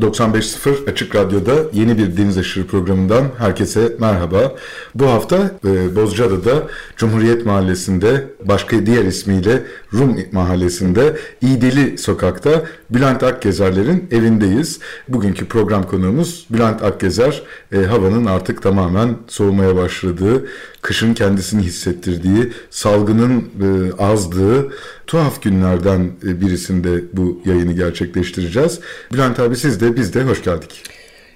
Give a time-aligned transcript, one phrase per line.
[0.00, 4.54] 95.0 Açık Radyo'da yeni bir Deniz Aşırı programından herkese merhaba.
[4.94, 14.08] Bu hafta e, Bozcaada'da Cumhuriyet Mahallesi'nde başka diğer ismiyle Rum Mahallesi'nde İdili Sokak'ta Bülent Akgezer'lerin
[14.10, 14.78] evindeyiz.
[15.08, 17.42] Bugünkü program konuğumuz Bülent Akgezer.
[17.72, 20.46] E, havanın artık tamamen soğumaya başladığı,
[20.82, 24.68] kışın kendisini hissettirdiği, salgının e, azdığı
[25.06, 28.80] tuhaf günlerden e, birisinde bu yayını gerçekleştireceğiz.
[29.12, 30.82] Bülent abi siz de biz de hoş geldik.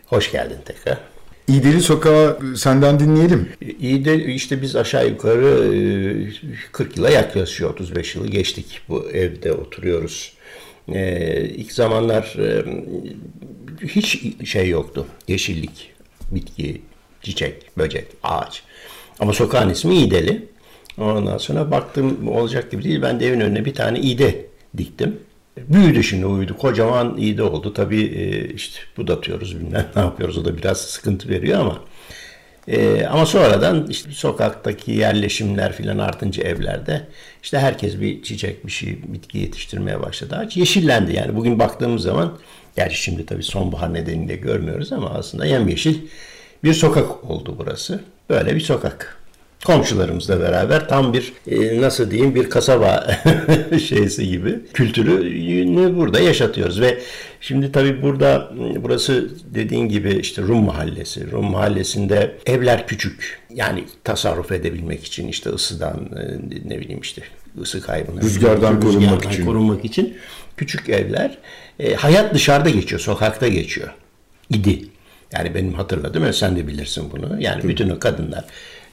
[0.07, 0.99] Hoş geldin tekrar.
[1.49, 3.49] İdili Sokağı senden dinleyelim.
[3.81, 5.73] De işte biz aşağı yukarı
[6.73, 7.71] 40 yıla yaklaşıyor.
[7.71, 10.35] 35 yılı geçtik bu evde oturuyoruz.
[11.57, 12.37] İlk zamanlar
[13.83, 15.07] hiç şey yoktu.
[15.29, 15.93] Yeşillik,
[16.31, 16.83] bitki,
[17.23, 18.63] çiçek, böcek, ağaç.
[19.19, 20.49] Ama sokağın ismi İdeli.
[20.99, 23.03] Ondan sonra baktım olacak gibi değil.
[23.03, 24.47] Ben de evin önüne bir tane İde
[24.77, 25.17] diktim.
[25.57, 26.57] Büyüdü şimdi uyudu.
[26.57, 27.75] Kocaman İde oldu.
[27.75, 28.03] Tabii
[28.55, 30.39] işte budatıyoruz bilmem ne yapıyoruz.
[30.39, 31.79] O da biraz sıkıntı veriyor ama
[32.69, 37.07] ee, ama sonradan işte sokaktaki yerleşimler filan artınca evlerde
[37.43, 40.37] işte herkes bir çiçek bir şey bitki yetiştirmeye başladı.
[40.37, 42.39] Ağaç yeşillendi yani bugün baktığımız zaman
[42.77, 45.99] gerçi şimdi tabii sonbahar nedeniyle görmüyoruz ama aslında yemyeşil
[46.65, 48.01] bir sokak oldu burası.
[48.31, 49.20] Böyle bir sokak
[49.65, 53.17] komşularımızla beraber tam bir e, nasıl diyeyim bir kasaba
[53.89, 56.99] şeysi gibi kültürü burada yaşatıyoruz ve
[57.41, 61.31] şimdi tabii burada burası dediğin gibi işte Rum mahallesi.
[61.31, 63.39] Rum mahallesinde evler küçük.
[63.55, 66.23] Yani tasarruf edebilmek için işte ısıdan e,
[66.69, 67.23] ne bileyim işte
[67.61, 70.17] ısı kaybını rüzgardan, korunmak için korunmak için
[70.57, 71.39] küçük evler.
[71.79, 73.89] E, hayat dışarıda geçiyor, sokakta geçiyor.
[74.51, 74.85] İdi.
[75.33, 77.43] Yani benim hatırladığım, sen de bilirsin bunu.
[77.43, 78.45] Yani bütün o kadınlar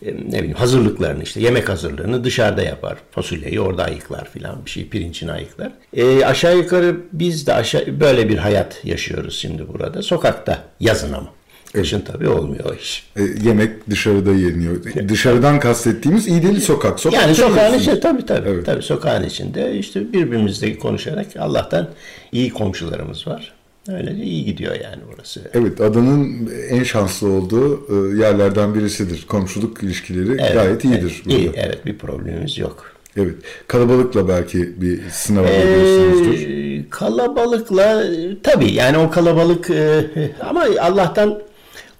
[0.01, 2.97] ne bileyim hazırlıklarını işte yemek hazırlığını dışarıda yapar.
[3.11, 5.71] Fasulyeyi orada ayıklar filan bir şey pirincini ayıklar.
[5.93, 10.01] E, aşağı yukarı biz de aşağı böyle bir hayat yaşıyoruz şimdi burada.
[10.01, 11.29] Sokakta yazın ama.
[11.73, 13.07] Kışın tabii olmuyor o iş.
[13.15, 14.83] E, yemek dışarıda yeniyor.
[15.09, 16.99] Dışarıdan kastettiğimiz İdeli sokak.
[16.99, 18.49] sokak yani sokağın içinde tabii tabii.
[18.49, 18.65] Evet.
[18.65, 21.89] Tabii sokağın içinde işte birbirimizle konuşarak Allah'tan
[22.31, 23.56] iyi komşularımız var.
[23.89, 25.41] Öyle de iyi gidiyor yani burası.
[25.53, 29.25] Evet adanın en şanslı olduğu e, yerlerden birisidir.
[29.27, 31.23] Komşuluk ilişkileri evet, gayet iyidir.
[31.25, 32.93] Evet, iyi, evet bir problemimiz yok.
[33.17, 33.35] Evet.
[33.67, 38.03] Kalabalıkla belki bir sınava ee, Kalabalıkla
[38.43, 40.05] tabii yani o kalabalık e,
[40.39, 41.41] ama Allah'tan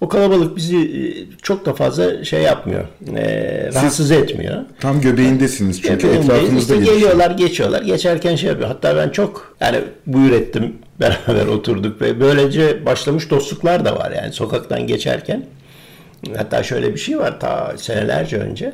[0.00, 1.00] o kalabalık bizi e,
[1.42, 2.84] çok da fazla şey yapmıyor.
[3.16, 4.64] E, rahatsız etmiyor.
[4.80, 7.82] Tam göbeğindesiniz çünkü etrafınızda işte geliyorlar, geçiyorlar.
[7.82, 8.68] Geçerken şey yapıyor.
[8.68, 10.76] Hatta ben çok yani buyur ettim.
[11.00, 15.46] Beraber oturduk ve böylece başlamış dostluklar da var yani sokaktan geçerken.
[16.36, 18.72] Hatta şöyle bir şey var ta senelerce önce.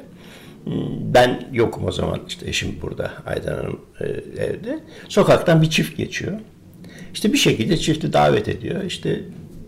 [1.15, 4.05] Ben yokum o zaman işte eşim burada Aydan Hanım e,
[4.45, 4.79] evde.
[5.09, 6.33] Sokaktan bir çift geçiyor.
[7.15, 8.85] İşte bir şekilde çifti davet ediyor.
[8.85, 9.21] İşte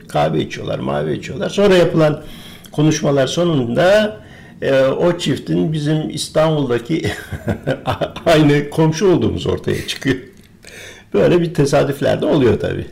[0.08, 1.48] kahve içiyorlar, mavi içiyorlar.
[1.48, 2.22] Sonra yapılan
[2.72, 4.16] konuşmalar sonunda
[4.62, 7.10] e, o çiftin bizim İstanbul'daki
[8.26, 10.16] aynı komşu olduğumuz ortaya çıkıyor.
[11.14, 12.86] Böyle bir tesadüfler de oluyor tabii.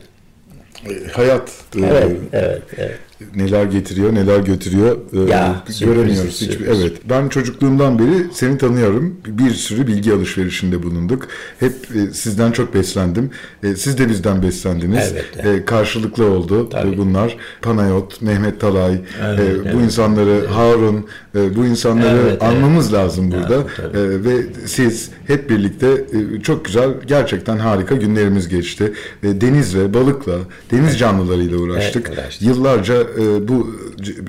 [0.89, 1.51] E, hayat.
[1.77, 2.99] Evet, evet, evet
[3.35, 6.41] neler getiriyor, neler götürüyor e, ya, göremiyoruz.
[6.41, 6.93] Hiç, evet.
[7.09, 9.17] Ben çocukluğumdan beri seni tanıyorum.
[9.27, 11.27] Bir sürü bilgi alışverişinde bulunduk.
[11.59, 13.29] Hep e, sizden çok beslendim.
[13.63, 15.11] E, siz de bizden beslendiniz.
[15.13, 15.65] Evet, evet.
[15.65, 16.97] Karşılıklı oldu Tabii.
[16.97, 17.37] bunlar.
[17.61, 19.81] Panayot, Mehmet Talay, evet, bu evet.
[19.83, 21.07] insanları Harun,
[21.55, 22.93] bu insanları evet, anmamız evet.
[22.93, 23.63] lazım burada.
[23.79, 26.05] Evet, ve siz hep birlikte
[26.43, 28.93] çok güzel, gerçekten harika günlerimiz geçti.
[29.23, 30.37] Deniz ve balıkla,
[30.71, 32.11] deniz canlılarıyla uğraştık.
[32.13, 33.75] Evet, Yıllarca e, bu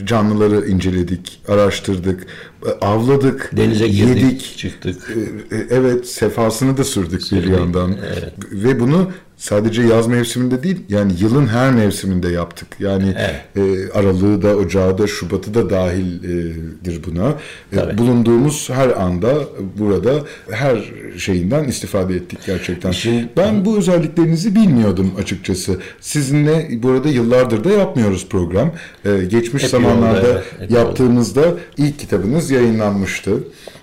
[0.04, 2.26] canlıları inceledik, araştırdık,
[2.66, 5.16] e, avladık, denize girdik, yedik, çıktık.
[5.50, 7.96] E, e, evet, sefasını da sürdük, sürdük bir yandan.
[8.06, 8.32] Evet.
[8.52, 12.68] Ve bunu sadece yaz mevsiminde değil yani yılın her mevsiminde yaptık.
[12.78, 13.66] Yani evet.
[13.66, 17.34] e, aralığı da ocağı da Şubat'ı da dahildir buna.
[17.72, 19.34] E, bulunduğumuz her anda
[19.78, 20.14] burada
[20.50, 22.90] her şeyinden istifade ettik gerçekten.
[22.90, 25.80] Şimdi, ben bu özelliklerinizi bilmiyordum açıkçası.
[26.00, 28.72] Sizinle burada yıllardır da yapmıyoruz program.
[29.04, 30.70] E, geçmiş Hep zamanlarda yolda, evet.
[30.70, 31.44] yaptığımızda
[31.76, 33.32] ilk kitabınız yayınlanmıştı.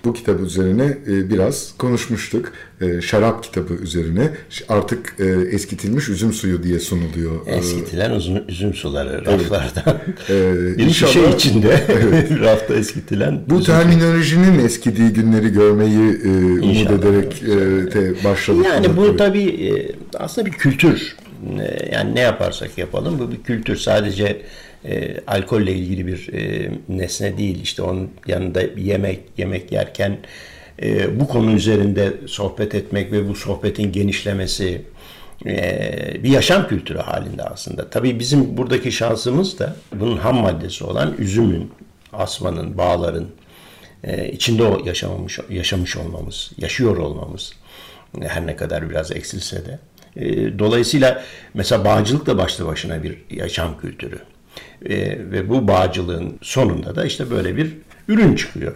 [0.06, 2.52] Bu kitap üzerine e, biraz konuşmuştuk.
[2.82, 4.32] E, şarap kitabı üzerine
[4.70, 7.48] artık e, eskitilmiş üzüm suyu diye sunuluyor.
[7.48, 10.02] Eskitilen üzüm, üzüm suları raflardan.
[10.30, 10.78] Evet.
[10.78, 12.32] bir inşallah, şişe içinde evet.
[12.40, 13.42] rafta eskitilen.
[13.50, 17.40] Bu terminolojinin eskidiği günleri görmeyi umut inşallah, ederek
[17.92, 18.66] te başladık.
[18.66, 21.16] Yani bu tabii aslında bir kültür.
[21.92, 23.76] Yani ne yaparsak yapalım bu bir kültür.
[23.76, 24.42] Sadece
[24.86, 27.62] e, alkolle ilgili bir e, nesne değil.
[27.62, 30.18] İşte onun yanında yemek yemek yerken
[30.82, 34.82] e, bu konu üzerinde sohbet etmek ve bu sohbetin genişlemesi
[35.46, 37.90] e, bir yaşam kültürü halinde aslında.
[37.90, 41.72] Tabii bizim buradaki şansımız da bunun ham maddesi olan üzümün,
[42.14, 43.28] asmanın, bağların
[44.04, 47.54] e, içinde o yaşamamış yaşamış olmamız, yaşıyor olmamız
[48.22, 49.80] her ne kadar biraz eksilse de.
[50.16, 54.20] E, dolayısıyla mesela bağcılık da başlı başına bir yaşam kültürü.
[54.90, 54.98] E,
[55.32, 57.78] ve bu bağcılığın sonunda da işte böyle bir
[58.08, 58.76] ürün çıkıyor.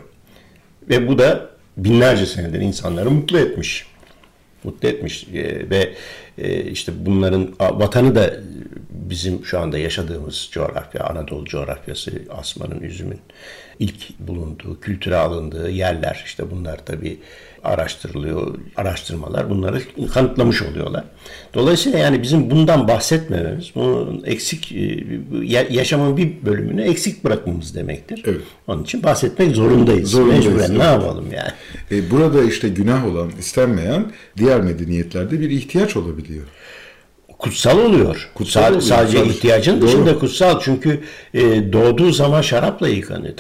[0.90, 3.86] Ve bu da binlerce senedir insanları mutlu etmiş.
[4.64, 5.94] Mutlu etmiş e, ve
[6.38, 8.34] e, işte bunların vatanı da
[8.90, 13.20] bizim şu anda yaşadığımız coğrafya, Anadolu coğrafyası, asmanın, üzümün
[13.80, 16.24] ilk bulunduğu, kültüre alındığı yerler.
[16.26, 17.20] İşte bunlar tabii
[17.64, 18.56] araştırılıyor.
[18.76, 19.82] Araştırmalar bunları
[20.14, 21.04] kanıtlamış oluyorlar.
[21.54, 25.06] Dolayısıyla yani bizim bundan bahsetmememiz, bunun eksik e,
[25.70, 28.24] yaşamın bir bölümünü eksik bırakmamız demektir.
[28.26, 28.42] Evet.
[28.68, 30.12] Onun için bahsetmek zorundayız.
[30.12, 30.46] Zorundayız.
[30.46, 30.78] Mecburen evet.
[30.78, 31.52] ne yapalım yani.
[31.92, 36.44] E, burada işte günah olan, istenmeyen diğer medeniyetlerde bir ihtiyaç olabiliyor
[37.40, 38.30] kutsal oluyor.
[38.34, 38.82] Kutsal oluyor.
[38.82, 39.30] Sadece Tabii.
[39.30, 39.88] ihtiyacın Doğru.
[39.88, 40.60] dışında kutsal.
[40.60, 41.00] Çünkü
[41.34, 43.34] e, doğduğu zaman şarapla yıkanıyor.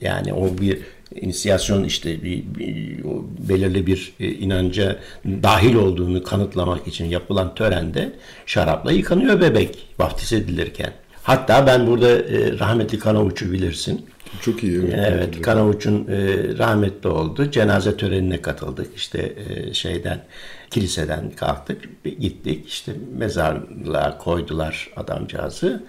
[0.00, 0.78] Yani o bir
[1.20, 3.04] inisiyasyon işte bir, bir
[3.48, 8.12] belirli bir e, inanca dahil olduğunu kanıtlamak için yapılan törende
[8.46, 10.92] şarapla yıkanıyor bebek vaftiz edilirken.
[11.22, 14.06] Hatta ben burada e, rahmetli Kanavuç'u bilirsin.
[14.40, 14.78] Çok iyi.
[14.78, 16.18] Evet, evet Kanavuç'un e,
[16.58, 17.50] rahmetli oldu.
[17.50, 18.96] Cenaze törenine katıldık.
[18.96, 20.24] İşte e, şeyden
[20.70, 22.04] kiliseden kalktık.
[22.04, 22.68] Gittik.
[22.68, 25.82] İşte mezarlığa koydular adamcağızı.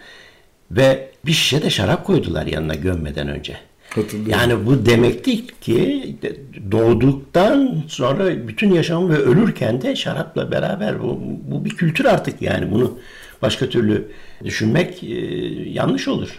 [0.71, 3.68] Ve bir şişe de şarap koydular yanına gömmeden önce.
[4.27, 6.15] Yani bu demekti ki
[6.71, 11.19] doğduktan sonra bütün yaşamı ve ölürken de şarapla beraber bu,
[11.51, 12.97] bu bir kültür artık yani bunu
[13.41, 14.07] başka türlü
[14.43, 15.15] düşünmek e,
[15.69, 16.29] yanlış olur.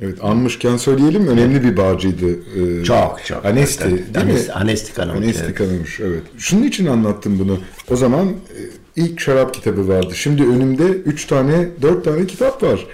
[0.00, 2.26] Evet anmışken söyleyelim önemli bir bağcıydı.
[2.30, 3.44] Ee, çok çok.
[3.44, 4.54] Anesti değil Anesti, mi?
[4.54, 5.24] Anesti Kanamış.
[5.24, 5.54] Anesti evet.
[5.54, 6.22] Kanamış evet.
[6.38, 7.58] Şunun için anlattım bunu.
[7.90, 8.60] O zaman e,
[8.96, 10.14] ilk şarap kitabı vardı.
[10.14, 12.86] Şimdi önümde üç tane, dört tane kitap var.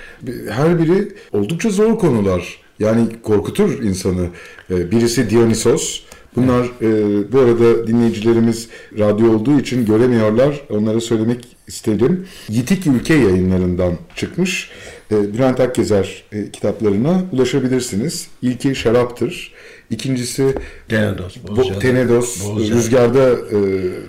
[0.50, 2.67] Her biri oldukça zor konular.
[2.80, 4.26] Yani korkutur insanı.
[4.70, 6.00] Ee, birisi Dionysos.
[6.36, 10.60] Bunlar e, bu arada dinleyicilerimiz radyo olduğu için göremiyorlar.
[10.70, 12.26] Onlara söylemek istedim.
[12.48, 14.70] Yitik Ülke yayınlarından çıkmış.
[15.10, 18.28] E, Bülent Akgezer e, kitaplarına ulaşabilirsiniz.
[18.42, 19.52] İlki Şaraptır.
[19.90, 20.54] İkincisi
[20.88, 22.74] Tenedos, Bo, Tenedos Bozca.
[22.74, 23.58] rüzgarda e,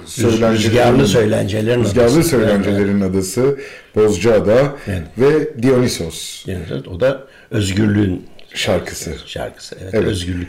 [0.05, 2.29] söylencelerin, rüzgarlı söylencelerin rüzgarlı adası.
[2.29, 3.11] söylencelerin evet.
[3.11, 3.59] adası
[3.95, 5.03] Bozcaada evet.
[5.17, 6.45] ve Dionysos.
[6.47, 9.15] Evet, o da özgürlüğün şarkısı.
[9.25, 10.07] Şarkısı evet, evet.
[10.07, 10.47] özgürlük.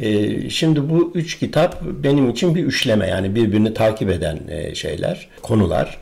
[0.00, 5.28] Ee, şimdi bu üç kitap benim için bir üçleme yani birbirini takip eden e, şeyler,
[5.42, 5.98] konular.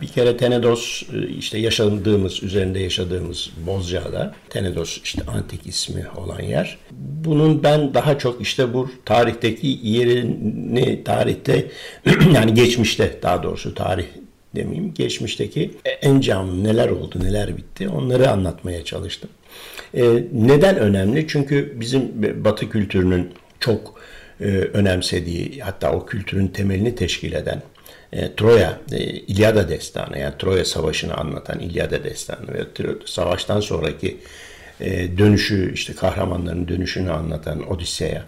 [0.00, 4.34] Bir kere Tenedos e, işte yaşadığımız, üzerinde yaşadığımız Bozcaada.
[4.50, 6.78] Tenedos işte antik ismi olan yer.
[7.24, 11.66] Bunun ben daha çok işte bu tarihteki yerini tarihte
[12.34, 14.06] yani geçmişte daha doğrusu tarih
[14.56, 15.70] demeyeyim geçmişteki
[16.02, 19.30] en canlı neler oldu neler bitti onları anlatmaya çalıştım.
[19.96, 21.28] Ee, neden önemli?
[21.28, 24.00] Çünkü bizim Batı kültürünün çok
[24.40, 27.62] e, önemsediği hatta o kültürün temelini teşkil eden
[28.12, 32.64] e, Troya, e, İlyada destanı yani Troya Savaşı'nı anlatan İlyada destanı ve
[33.06, 34.16] savaştan sonraki
[34.80, 38.24] e, dönüşü işte kahramanların dönüşünü anlatan Odisseya,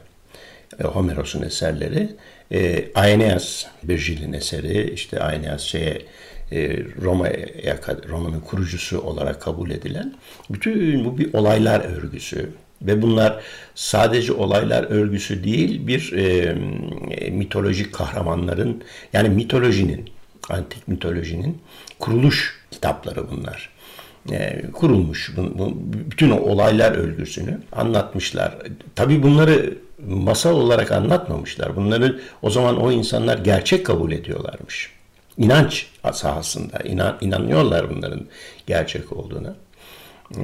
[0.80, 2.08] e, Homeros'un eserleri,
[2.52, 6.02] e, Aeneas, Virgil'in eseri, işte Aeneas şeye e,
[7.02, 10.14] Roma'ya Roma'nın kurucusu olarak kabul edilen
[10.50, 12.50] bütün bu bir olaylar örgüsü
[12.82, 13.42] ve bunlar
[13.74, 16.54] sadece olaylar örgüsü değil bir e,
[17.30, 20.10] mitolojik kahramanların yani mitolojinin
[20.48, 21.58] antik mitolojinin
[21.98, 23.70] kuruluş kitapları bunlar.
[24.32, 25.76] E, kurulmuş bu, bu,
[26.10, 28.58] bütün o olaylar örgüsünü anlatmışlar.
[28.94, 31.76] Tabii bunları masal olarak anlatmamışlar.
[31.76, 34.96] Bunları o zaman o insanlar gerçek kabul ediyorlarmış
[35.38, 38.26] inanç sahasında inan, inanıyorlar bunların
[38.66, 39.56] gerçek olduğuna.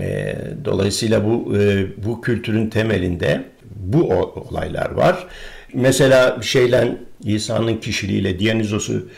[0.00, 3.44] E, dolayısıyla bu e, bu kültürün temelinde
[3.76, 5.26] bu olaylar var.
[5.75, 9.08] Mesela şeyle İsa'nın kişiliğiyle Dionysos'u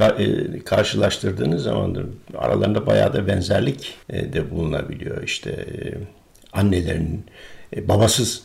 [0.00, 1.96] e, karşılaştırdığınız zaman
[2.38, 5.22] aralarında bayağı da benzerlik e, de bulunabiliyor.
[5.22, 5.94] İşte e,
[6.52, 7.24] annelerin
[7.88, 8.42] babasız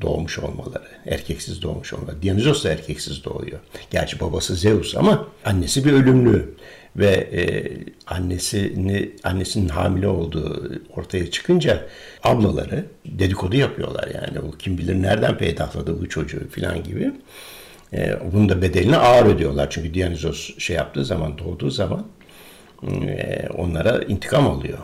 [0.00, 2.22] doğmuş olmaları, erkeksiz doğmuş olmaları.
[2.22, 3.58] Dionysos da erkeksiz doğuyor.
[3.90, 6.54] Gerçi babası Zeus ama annesi bir ölümlü
[6.96, 7.42] ve e,
[8.06, 11.86] annesini annesinin hamile olduğu ortaya çıkınca
[12.24, 17.12] ablaları dedikodu yapıyorlar yani o kim bilir nereden peydahladı bu çocuğu falan gibi.
[17.92, 22.06] E, bunun da bedelini ağır ödüyorlar çünkü Dionysos şey yaptığı zaman doğduğu zaman
[22.82, 24.78] e, onlara intikam alıyor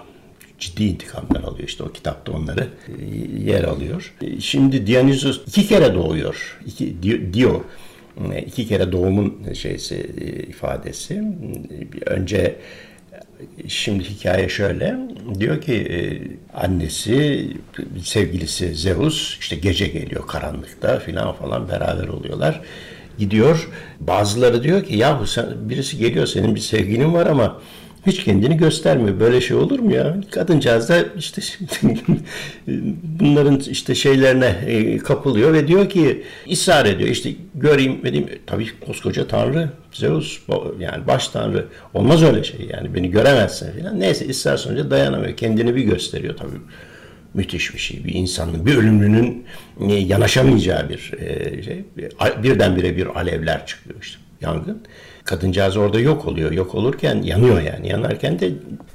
[0.58, 1.68] ciddi intikamlar alıyor.
[1.68, 4.14] İşte o kitapta onları e, yer alıyor.
[4.20, 6.60] E, şimdi Dionysos iki kere doğuyor.
[6.66, 6.96] İki,
[7.32, 7.60] diyor
[8.32, 9.96] e, iki kere doğumun şeysi
[10.48, 11.22] ifadesi.
[12.06, 12.56] Önce
[13.68, 14.96] şimdi hikaye şöyle.
[15.38, 17.48] Diyor ki annesi
[18.02, 22.60] sevgilisi Zeus işte gece geliyor karanlıkta filan falan beraber oluyorlar.
[23.18, 23.68] Gidiyor.
[24.00, 27.60] Bazıları diyor ki ya sen, birisi geliyor senin bir sevgilin var ama
[28.06, 29.20] hiç kendini göstermiyor.
[29.20, 30.16] Böyle şey olur mu ya?
[30.30, 31.42] Kadıncağız da işte
[33.02, 37.08] bunların işte şeylerine e, kapılıyor ve diyor ki ısrar ediyor.
[37.08, 40.40] İşte göreyim dediğim tabii koskoca tanrı Zeus
[40.80, 44.00] yani baş tanrı olmaz öyle şey yani beni göremezsin falan.
[44.00, 45.36] Neyse ısrar sonucu dayanamıyor.
[45.36, 46.58] Kendini bir gösteriyor tabii.
[47.34, 48.04] Müthiş bir şey.
[48.04, 49.44] Bir insanın, bir ölümlünün
[49.88, 51.84] e, yanaşamayacağı bir e, şey.
[52.42, 54.82] Birdenbire bir alevler çıkıyor işte yangın.
[55.24, 56.52] Kadıncağız orada yok oluyor.
[56.52, 57.88] Yok olurken yanıyor yani.
[57.88, 58.52] Yanarken de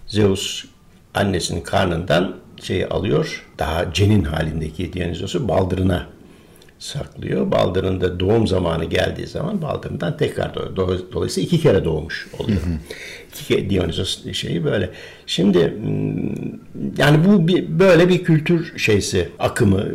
[0.08, 0.65] Zeus
[1.13, 3.46] annesinin karnından şeyi alıyor.
[3.60, 6.08] Daha cenin halindeki Dionysos'u baldırına
[6.79, 7.51] saklıyor.
[7.51, 11.00] Baldırında doğum zamanı geldiği zaman baldırından tekrar doğuyor.
[11.13, 12.62] Dolayısıyla iki kere doğmuş oluyor.
[12.62, 12.74] Hı hı.
[13.41, 14.89] İki Dionysos şeyi böyle.
[15.25, 16.59] Şimdi hmm,
[16.98, 19.86] yani bu bir, böyle bir kültür şeysi, akımı,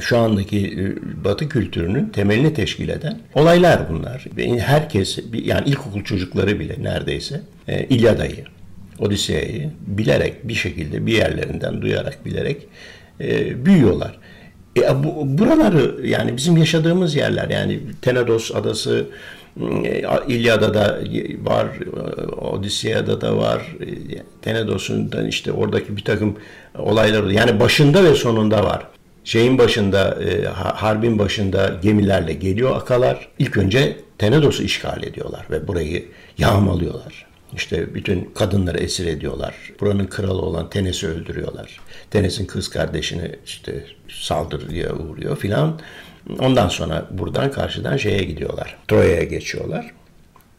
[0.00, 4.26] şu andaki e, Batı kültürünün temelini teşkil eden olaylar bunlar.
[4.58, 8.44] Herkes yani ilkokul çocukları bile neredeyse e, İlyada'yı,
[8.98, 12.66] Odise'yi bilerek bir şekilde bir yerlerinden duyarak bilerek
[13.20, 14.18] e, büyüyorlar.
[14.76, 19.06] E, bu, buraları yani bizim yaşadığımız yerler yani Tenedos adası
[19.84, 21.00] e, İlyada da
[21.42, 21.66] var,
[22.40, 23.76] Odisea'da da var,
[24.42, 26.36] Tenedos'un işte oradaki bir takım
[26.78, 28.86] olaylar yani başında ve sonunda var
[29.26, 33.28] şeyin başında, e, harbin başında gemilerle geliyor akalar.
[33.38, 36.04] İlk önce Tenedos'u işgal ediyorlar ve burayı
[36.38, 37.26] yağmalıyorlar.
[37.52, 39.54] İşte bütün kadınları esir ediyorlar.
[39.80, 41.80] Buranın kralı olan Tenes'i öldürüyorlar.
[42.10, 45.80] Tenes'in kız kardeşini işte saldırıya uğruyor filan.
[46.38, 48.76] Ondan sonra buradan karşıdan şeye gidiyorlar.
[48.88, 49.92] Troya'ya geçiyorlar.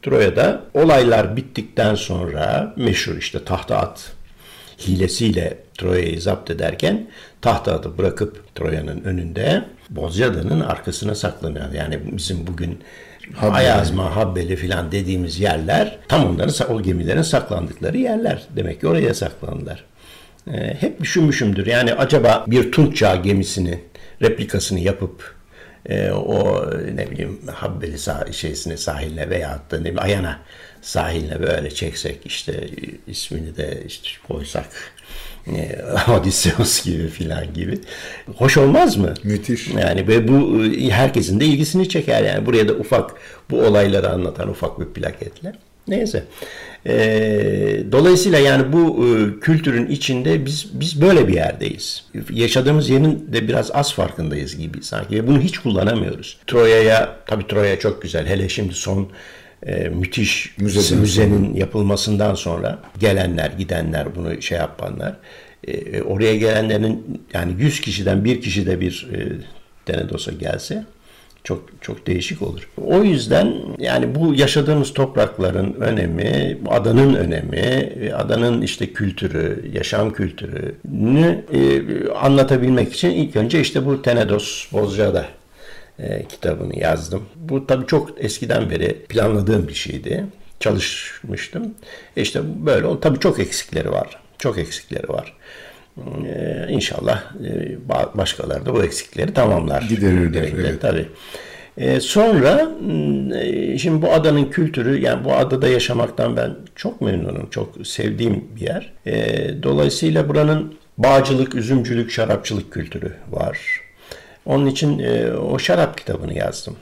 [0.01, 4.11] Troya'da olaylar bittikten sonra meşhur işte tahta at
[4.87, 7.07] hilesiyle Troya'yı zapt ederken
[7.41, 11.71] tahta adı bırakıp Troya'nın önünde Bozcaada'nın arkasına saklanıyor.
[11.73, 12.79] Yani bizim bugün
[13.35, 13.55] Habbeli.
[13.55, 18.43] Ayazma, Habbeli filan dediğimiz yerler tam onların o gemilerin saklandıkları yerler.
[18.55, 19.83] Demek ki oraya saklandılar.
[20.53, 21.67] Ee, hep düşünmüşümdür.
[21.67, 23.79] Yani acaba bir Tunç Çağ gemisinin
[24.21, 25.35] replikasını yapıp
[25.85, 30.39] e, o ne bileyim Habbeli sah şeysine sahiline veya da ne bileyim Ayana
[30.81, 32.69] sahiline böyle çeksek işte
[33.07, 34.65] ismini de işte koysak
[35.47, 37.79] e, Odysseus gibi filan gibi.
[38.35, 39.13] Hoş olmaz mı?
[39.23, 39.67] Müthiş.
[39.67, 42.45] Yani ve bu e, herkesin de ilgisini çeker yani.
[42.45, 43.11] Buraya da ufak
[43.51, 45.53] bu olayları anlatan ufak bir plaketle.
[45.87, 46.23] Neyse.
[46.85, 46.95] E,
[47.91, 52.05] dolayısıyla yani bu e, kültürün içinde biz biz böyle bir yerdeyiz.
[52.31, 56.37] Yaşadığımız yerin de biraz az farkındayız gibi sanki ve bunu hiç kullanamıyoruz.
[56.47, 58.27] Troya'ya tabii Troya çok güzel.
[58.27, 59.09] Hele şimdi son
[59.65, 61.59] e, müthiş müzenin sonra.
[61.59, 65.15] yapılmasından sonra gelenler, gidenler, bunu şey yapanlar
[65.67, 69.29] e, oraya gelenlerin yani 100 kişiden bir kişi de bir e,
[69.87, 70.85] Denedos'a gelse
[71.47, 72.69] çok çok değişik olur.
[72.85, 82.09] O yüzden yani bu yaşadığımız toprakların önemi, adanın önemi, adanın işte kültürü, yaşam kültürünü e,
[82.09, 85.25] anlatabilmek için ilk önce işte bu Tenedos Bozcaada
[85.99, 87.23] e, kitabını yazdım.
[87.35, 90.25] Bu tabii çok eskiden beri planladığım bir şeydi.
[90.59, 91.73] Çalışmıştım.
[92.17, 92.99] E işte böyle.
[93.01, 94.19] Tabii çok eksikleri var.
[94.37, 95.33] Çok eksikleri var.
[96.27, 97.77] Ee, inşallah e,
[98.17, 99.81] başkaları da bu eksikleri tamamlar.
[99.81, 100.49] Giderirler.
[100.55, 100.81] Evet.
[100.81, 101.05] Tabii.
[101.77, 102.71] Ee, sonra
[103.35, 107.49] e, şimdi bu adanın kültürü yani bu adada yaşamaktan ben çok memnunum.
[107.49, 108.93] Çok sevdiğim bir yer.
[109.05, 113.81] Ee, dolayısıyla buranın bağcılık, üzümcülük, şarapçılık kültürü var.
[114.45, 116.75] Onun için e, o şarap kitabını yazdım.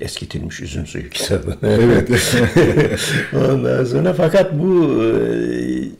[0.00, 1.56] Eskitilmiş üzüm suyu kitabı.
[1.66, 2.10] Evet.
[3.34, 5.08] Ondan sonra fakat bu e,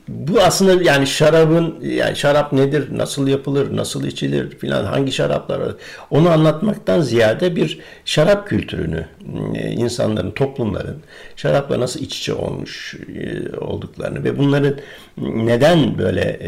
[0.08, 5.74] bu aslında yani şarabın yani şarap nedir, nasıl yapılır, nasıl içilir filan hangi şaraplar
[6.10, 9.06] onu anlatmaktan ziyade bir şarap kültürünü
[9.54, 10.96] e, insanların, toplumların
[11.36, 14.74] şarapla nasıl iç içe olmuş e, olduklarını ve bunların
[15.18, 16.40] neden böyle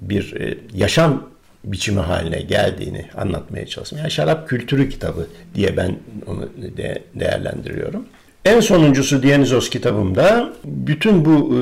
[0.00, 1.35] bir yaşam
[1.66, 3.98] biçimi haline geldiğini anlatmaya çalıştım.
[3.98, 5.96] Yani şarap kültürü kitabı diye ben
[6.26, 8.06] onu de değerlendiriyorum.
[8.44, 11.60] En sonuncusu Dionysos kitabımda bütün bu e,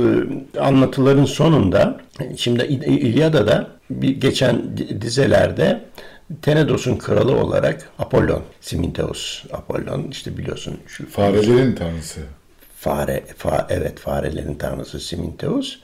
[0.61, 2.01] anlatıların sonunda
[2.37, 5.81] şimdi İlyada'da bir geçen dizelerde
[6.43, 12.21] Tenedos'un kralı olarak Apollon, Siminteos Apollon işte biliyorsun şu farelerin tanrısı.
[12.77, 15.77] Fare, fa, evet farelerin tanrısı Siminteos.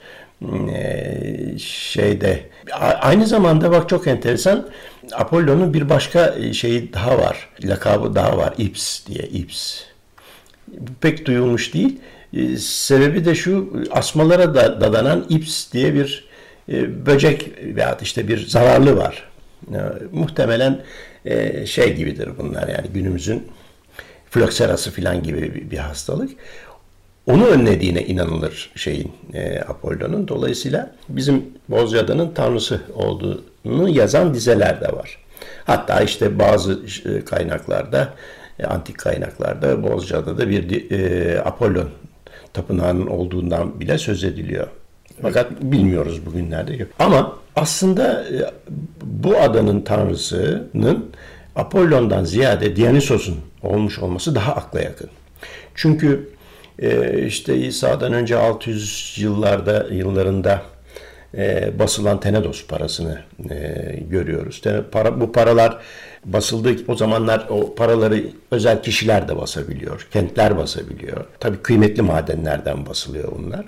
[0.49, 2.39] Ee, şeyde
[3.01, 4.69] aynı zamanda bak çok enteresan
[5.13, 7.49] Apollon'un bir başka şeyi daha var.
[7.63, 8.53] Lakabı daha var.
[8.57, 9.81] Ips diye Ips.
[11.01, 11.99] Pek duyulmuş değil.
[12.33, 16.31] Ee, sebebi de şu asmalara da dadanan Ips diye bir
[16.69, 19.29] e, böcek veya işte bir zararlı var.
[19.73, 19.79] E,
[20.11, 20.81] muhtemelen
[21.25, 23.47] e, şey gibidir bunlar yani günümüzün
[24.29, 26.31] flokserası falan gibi bir hastalık.
[27.31, 30.27] Onu önlediğine inanılır şeyin e, Apollon'un.
[30.27, 35.17] Dolayısıyla bizim Bozcaada'nın tanrısı olduğunu yazan dizeler de var.
[35.65, 38.13] Hatta işte bazı e, kaynaklarda,
[38.59, 41.89] e, antik kaynaklarda Bozcaada'da bir e, Apollon
[42.53, 44.67] tapınağının olduğundan bile söz ediliyor.
[45.21, 46.87] Fakat bilmiyoruz bugünlerde.
[46.99, 48.51] Ama aslında e,
[49.01, 51.11] bu adanın tanrısının
[51.55, 55.09] Apollon'dan ziyade Dionysos'un olmuş olması daha akla yakın.
[55.75, 56.29] Çünkü
[56.81, 60.61] e, işte İsa'dan önce 600 yıllarda yıllarında
[61.37, 63.21] e, basılan Tenedos parasını
[64.09, 64.61] görüyoruz.
[64.91, 65.77] Para, bu paralar
[66.25, 66.75] basıldı.
[66.87, 70.07] O zamanlar o paraları özel kişiler de basabiliyor.
[70.13, 71.25] Kentler basabiliyor.
[71.39, 73.65] Tabii kıymetli madenlerden basılıyor bunlar.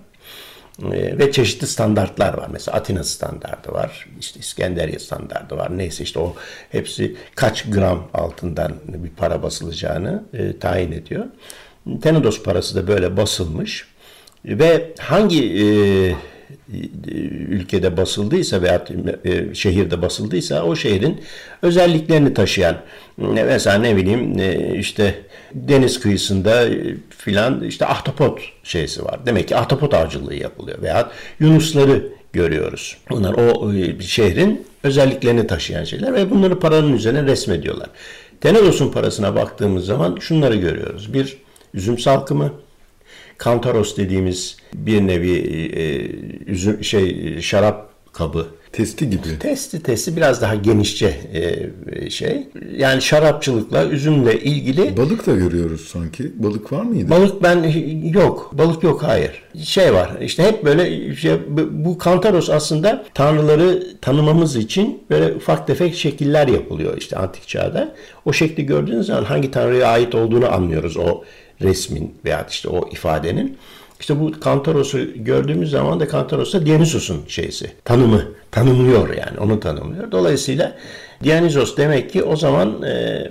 [0.82, 2.48] Ee, ve çeşitli standartlar var.
[2.52, 5.78] Mesela Atina standartı var, işte İskenderiye standartı var.
[5.78, 6.36] Neyse işte o
[6.70, 11.26] hepsi kaç gram altından bir para basılacağını e, tayin ediyor.
[12.02, 13.88] Tenedos parası da böyle basılmış
[14.46, 15.66] ve hangi e,
[17.50, 18.86] ülkede basıldıysa veya
[19.26, 21.22] e, şehirde basıldıysa o şehrin
[21.62, 22.78] özelliklerini taşıyan
[23.18, 25.16] mesela ne bileyim e, işte
[25.54, 26.66] deniz kıyısında
[27.10, 29.26] filan işte ahtapot şeysi var.
[29.26, 32.98] Demek ki ahtapot avcılığı yapılıyor veya yunusları görüyoruz.
[33.10, 37.90] Bunlar o e, şehrin özelliklerini taşıyan şeyler ve bunları paranın üzerine resmediyorlar.
[38.42, 41.14] Tenedos'un parasına baktığımız zaman şunları görüyoruz.
[41.14, 41.38] Bir
[41.74, 42.54] üzüm salkımı,
[43.38, 45.38] kantaros dediğimiz bir nevi
[45.76, 46.06] e,
[46.52, 49.40] üzüm şey şarap kabı Testi gibi.
[49.40, 52.48] Testi testi biraz daha genişçe e, şey.
[52.78, 54.98] Yani şarapçılıkla üzümle ilgili.
[54.98, 56.44] Balık da görüyoruz sanki.
[56.44, 57.10] Balık var mıydı?
[57.10, 57.64] Balık ben
[58.14, 58.52] yok.
[58.54, 59.44] Balık yok hayır.
[59.64, 61.32] Şey var işte hep böyle şey,
[61.72, 67.96] bu kantaros aslında tanrıları tanımamız için böyle ufak tefek şekiller yapılıyor işte antik çağda.
[68.26, 71.24] O şekli gördüğünüz zaman hangi tanrıya ait olduğunu anlıyoruz o
[71.62, 73.58] resmin veya işte o ifadenin.
[74.04, 77.72] İşte bu Kantaros'u gördüğümüz zaman da Kantaros da Dionysos'un şeysi.
[77.86, 78.24] Tanımı.
[78.52, 79.40] Tanımlıyor yani.
[79.40, 80.12] Onu tanımlıyor.
[80.12, 80.76] Dolayısıyla
[81.24, 83.24] Dionysos demek ki o zaman e,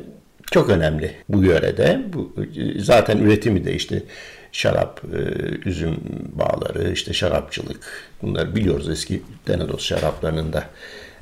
[0.50, 2.02] çok önemli bu yörede.
[2.12, 2.34] Bu,
[2.78, 4.02] zaten üretimi de işte
[4.52, 5.18] şarap, e,
[5.68, 5.96] üzüm
[6.32, 10.64] bağları, işte şarapçılık bunları biliyoruz eski Denados şaraplarının da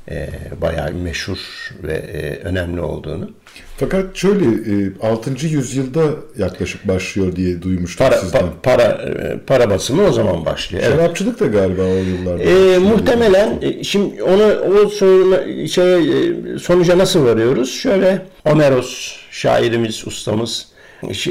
[0.09, 0.29] e,
[0.61, 3.31] bayağı meşhur ve e, önemli olduğunu.
[3.77, 5.47] Fakat şöyle e, 6.
[5.47, 6.01] yüzyılda
[6.37, 8.39] yaklaşık başlıyor diye duymuştum para, sizden.
[8.41, 10.83] Pa, para, e, para basımı o zaman başlıyor.
[10.83, 12.43] Şarapçılık da galiba o yıllarda.
[12.43, 17.71] E, muhtemelen e, şimdi onu o soruna, şey, sonuca nasıl varıyoruz?
[17.71, 20.67] Şöyle Homeros şairimiz, ustamız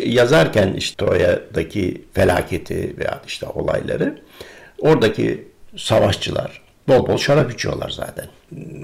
[0.04, 4.18] yazarken işte Troya'daki felaketi veya işte olayları
[4.78, 5.44] oradaki
[5.76, 8.26] savaşçılar bol bol şarap içiyorlar zaten.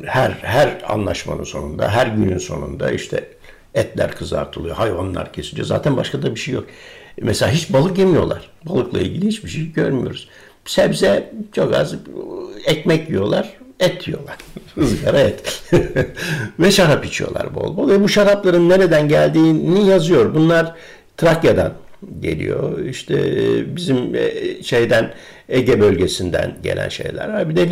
[0.05, 3.29] Her her anlaşmanın sonunda, her günün sonunda işte
[3.75, 5.67] etler kızartılıyor, hayvanlar kesiliyor.
[5.67, 6.65] Zaten başka da bir şey yok.
[7.21, 8.51] Mesela hiç balık yemiyorlar.
[8.65, 10.29] Balıkla ilgili hiçbir şey görmüyoruz.
[10.65, 11.95] Sebze çok az,
[12.67, 14.37] ekmek yiyorlar, et yiyorlar.
[14.77, 15.63] Izgara et.
[16.59, 17.91] Ve şarap içiyorlar bol bol.
[17.91, 20.35] Ve bu şarapların nereden geldiğini yazıyor.
[20.35, 20.75] Bunlar
[21.17, 21.73] Trakya'dan
[22.21, 22.85] geliyor.
[22.85, 25.15] İşte e, bizim e, şeyden
[25.49, 27.49] Ege bölgesinden gelen şeyler var.
[27.49, 27.71] Bir de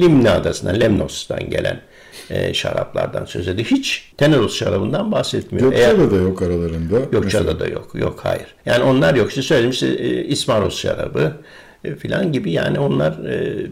[0.00, 1.80] Limna adasından, Lemnos'tan gelen
[2.30, 3.68] e, şaraplardan söz ediyor.
[3.68, 5.70] Hiç Teneros şarabından bahsetmiyor.
[5.70, 6.98] Gökçeada da yok aralarında.
[7.12, 7.90] Gökçeada da yok.
[7.94, 8.54] Yok hayır.
[8.66, 9.28] Yani onlar yok.
[9.28, 11.32] İşte söyledim işte e, İsmaros şarabı,
[11.94, 13.66] filan gibi yani onlar e,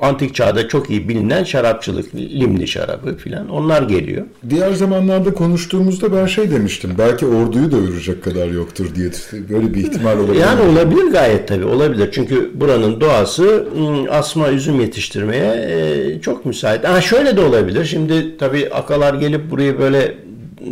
[0.00, 4.26] antik çağda çok iyi bilinen şarapçılık, limni şarabı filan onlar geliyor.
[4.50, 6.94] Diğer zamanlarda konuştuğumuzda ben şey demiştim.
[6.98, 9.10] Belki orduyu doyuracak kadar yoktur diye
[9.50, 10.40] böyle bir ihtimal olabilir.
[10.40, 12.08] Yani olabilir gayet tabii olabilir.
[12.12, 13.68] Çünkü buranın doğası
[14.10, 16.88] asma üzüm yetiştirmeye e, çok müsait.
[16.88, 17.84] Ha şöyle de olabilir.
[17.84, 20.14] Şimdi tabii akalar gelip burayı böyle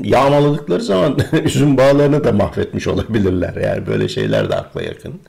[0.02, 3.54] yağmaladıkları zaman üzüm bağlarını da mahvetmiş olabilirler.
[3.54, 5.20] Yani böyle şeyler de akla yakın.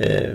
[0.00, 0.30] E,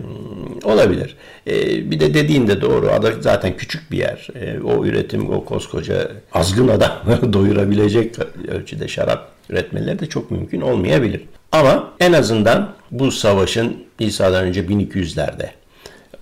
[0.64, 1.16] olabilir.
[1.48, 2.90] E, bir de dediğin de doğru.
[2.90, 4.28] Ada zaten küçük bir yer.
[4.36, 8.16] E, o üretim, o koskoca azgın adamları doyurabilecek
[8.48, 11.22] ölçüde şarap üretmeleri de çok mümkün olmayabilir.
[11.52, 15.50] Ama en azından bu savaşın İsa'dan önce 1200'lerde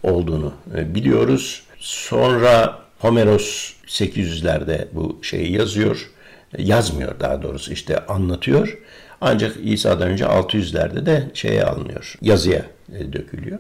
[0.04, 1.63] olduğunu e, biliyoruz.
[1.80, 6.10] Sonra Homeros 800'lerde bu şeyi yazıyor.
[6.58, 8.78] Yazmıyor daha doğrusu işte anlatıyor.
[9.21, 12.15] Ancak İsa'dan önce 600'lerde de şeye alınıyor.
[12.21, 12.62] Yazıya
[12.93, 13.60] e, dökülüyor.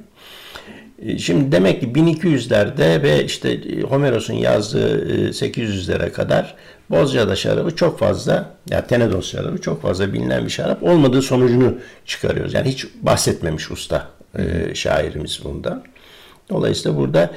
[1.01, 6.55] E, şimdi demek ki 1200'lerde ve işte Homeros'un yazdığı 800'lere kadar
[6.89, 11.77] Bozcaada şarabı çok fazla, ya yani Tenedos şarabı çok fazla bilinen bir şarap olmadığı sonucunu
[12.05, 12.53] çıkarıyoruz.
[12.53, 15.83] Yani hiç bahsetmemiş usta e, şairimiz bundan.
[16.49, 17.31] Dolayısıyla burada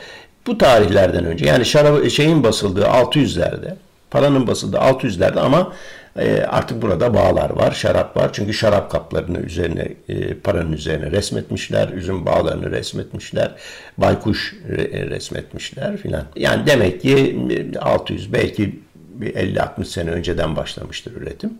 [0.46, 3.74] bu tarihlerden önce yani şarabı şeyin basıldığı 600'lerde,
[4.10, 5.72] paranın basıldığı 600'lerde ama
[6.16, 8.30] e, artık burada bağlar var, şarap var.
[8.32, 13.54] Çünkü şarap kaplarını üzerine, e, paranın üzerine resmetmişler, üzüm bağlarını resmetmişler,
[13.98, 14.54] baykuş
[14.92, 16.24] resmetmişler filan.
[16.36, 17.38] Yani demek ki
[17.80, 21.58] 600 belki bir 50-60 sene önceden başlamıştır üretim.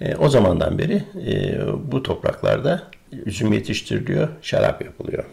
[0.00, 1.58] E, o zamandan beri e,
[1.92, 2.82] bu topraklarda
[3.26, 5.24] üzüm yetiştiriliyor, şarap yapılıyor.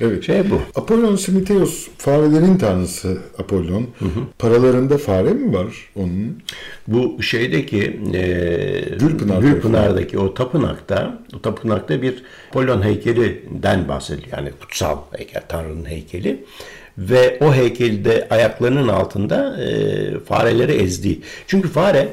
[0.00, 0.24] Evet.
[0.24, 0.80] Şey bu.
[0.80, 3.86] Apollon Simiteos farelerin tanrısı Apollon.
[3.98, 4.20] Hı hı.
[4.38, 6.42] Paralarında fare mi var onun?
[6.88, 8.20] Bu şeydeki e,
[9.00, 14.38] Gülpınar Gülpınar'daki o tapınakta o tapınakta bir Apollon heykelinden bahsediliyor.
[14.38, 16.44] Yani kutsal heykel, Tanrı'nın heykeli
[16.98, 21.18] ve o heykelde ayaklarının altında e, fareleri ezdi.
[21.46, 22.08] Çünkü fare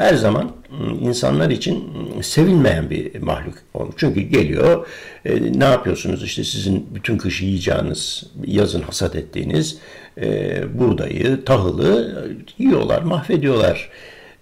[0.00, 1.74] her zaman ıı, insanlar için
[2.16, 3.94] ıı, sevilmeyen bir mahluk olmuş.
[3.98, 4.86] Çünkü geliyor
[5.24, 9.78] e, ne yapıyorsunuz işte sizin bütün kış yiyeceğiniz, yazın hasat ettiğiniz
[10.20, 12.14] e, buğdayı, tahılı
[12.58, 13.90] yiyorlar, mahvediyorlar.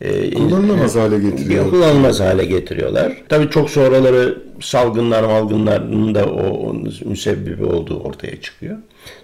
[0.00, 1.70] E, kullanılamaz hale getiriyorlar.
[1.70, 3.12] Kullanılmaz hale getiriyorlar.
[3.28, 8.76] Tabii çok sonraları salgınlar malgınların da o müsebbibi olduğu ortaya çıkıyor.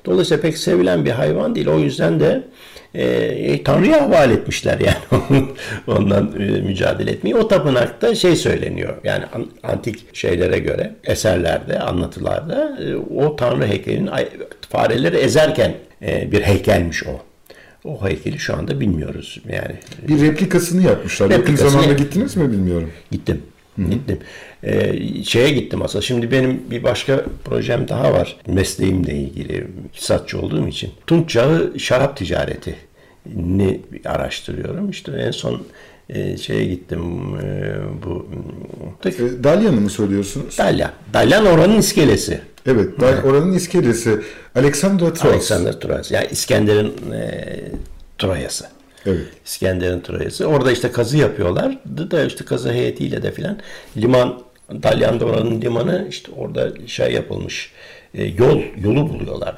[0.05, 1.69] Dolayısıyla pek sevilen bir hayvan değil.
[1.69, 2.43] O yüzden de
[2.95, 5.25] e, Tanrı'ya havale etmişler yani
[5.87, 7.37] ondan e, mücadele etmeyi.
[7.37, 9.25] O tapınakta şey söyleniyor yani
[9.63, 14.11] antik şeylere göre eserlerde, anlatılarda e, o Tanrı heykelinin
[14.71, 17.21] fareleri ezerken e, bir heykelmiş o.
[17.85, 19.75] O heykeli şu anda bilmiyoruz yani.
[20.09, 21.31] Bir replikasını yapmışlar.
[21.31, 22.91] Replikasını Yakın zamanda gittiniz mi bilmiyorum.
[23.11, 23.43] Gittim.
[23.77, 23.91] Hı-hı.
[23.91, 24.19] Gittim.
[24.65, 26.03] Ee, şeye gittim aslında.
[26.03, 28.37] Şimdi benim bir başka projem daha var.
[28.47, 29.67] Mesleğimle ilgili.
[29.87, 30.91] İktisatçı olduğum için.
[31.07, 32.75] Tunç Çağı şarap ticareti
[33.37, 34.91] ni araştırıyorum.
[34.91, 35.63] İşte en son
[36.09, 37.03] e, şeye gittim
[37.43, 37.75] e,
[38.07, 38.27] bu
[39.05, 40.59] e, Dalyan'ı mı söylüyorsunuz?
[40.59, 40.91] Dalyan.
[41.13, 42.41] Dalyan oranın iskelesi.
[42.67, 44.21] Evet, Dal, oranın iskelesi.
[44.55, 45.25] Alexandra Troas.
[45.25, 46.11] Alexander Troas.
[46.11, 47.45] Yani İskender'in e,
[48.19, 48.67] Troyası.
[49.07, 49.27] Evet.
[49.45, 50.47] İskender'in Troyası.
[50.47, 51.79] Orada işte kazı yapıyorlar.
[52.11, 53.59] Da işte kazı heyetiyle de filan
[53.97, 57.73] liman Dalyan'da oranın limanı işte orada şey yapılmış.
[58.15, 59.55] E, yol yolu buluyorlar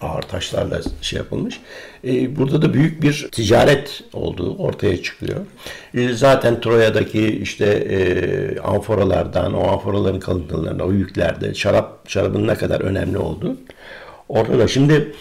[0.00, 1.60] ağır taşlarla şey yapılmış.
[2.04, 5.40] E, burada da büyük bir ticaret olduğu ortaya çıkıyor.
[5.94, 12.80] E, zaten Troya'daki işte e, amforalardan, o amforaların kalıntılarına, o yüklerde şarap şarabın ne kadar
[12.80, 13.56] önemli olduğu
[14.28, 14.68] ortada.
[14.68, 15.12] Şimdi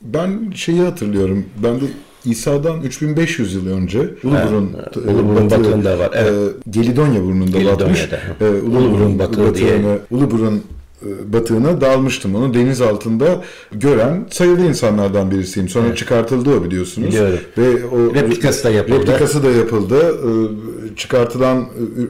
[0.00, 1.46] ben şeyi hatırlıyorum.
[1.56, 1.84] Ben de
[2.24, 4.72] İsa'dan 3500 yıl önce Uluburun,
[5.06, 6.10] Uluburun batı, batığında var.
[6.14, 6.32] Evet.
[6.32, 8.08] E, Gelidonya burnunda batmış.
[8.40, 9.98] E, Uluburun batığı diye.
[10.10, 10.62] Uluburun
[11.06, 12.34] e, batığına dalmıştım.
[12.34, 15.68] Onu deniz altında gören sayılı insanlardan birisiyim.
[15.68, 15.98] Sonra evet.
[15.98, 17.08] çıkartıldı o biliyorsunuz.
[17.08, 17.38] Biliyorum.
[17.58, 18.96] Ve o replikası da yapıldı.
[18.98, 19.96] Replikası da yapıldı.
[20.00, 21.66] E, çıkartılan e,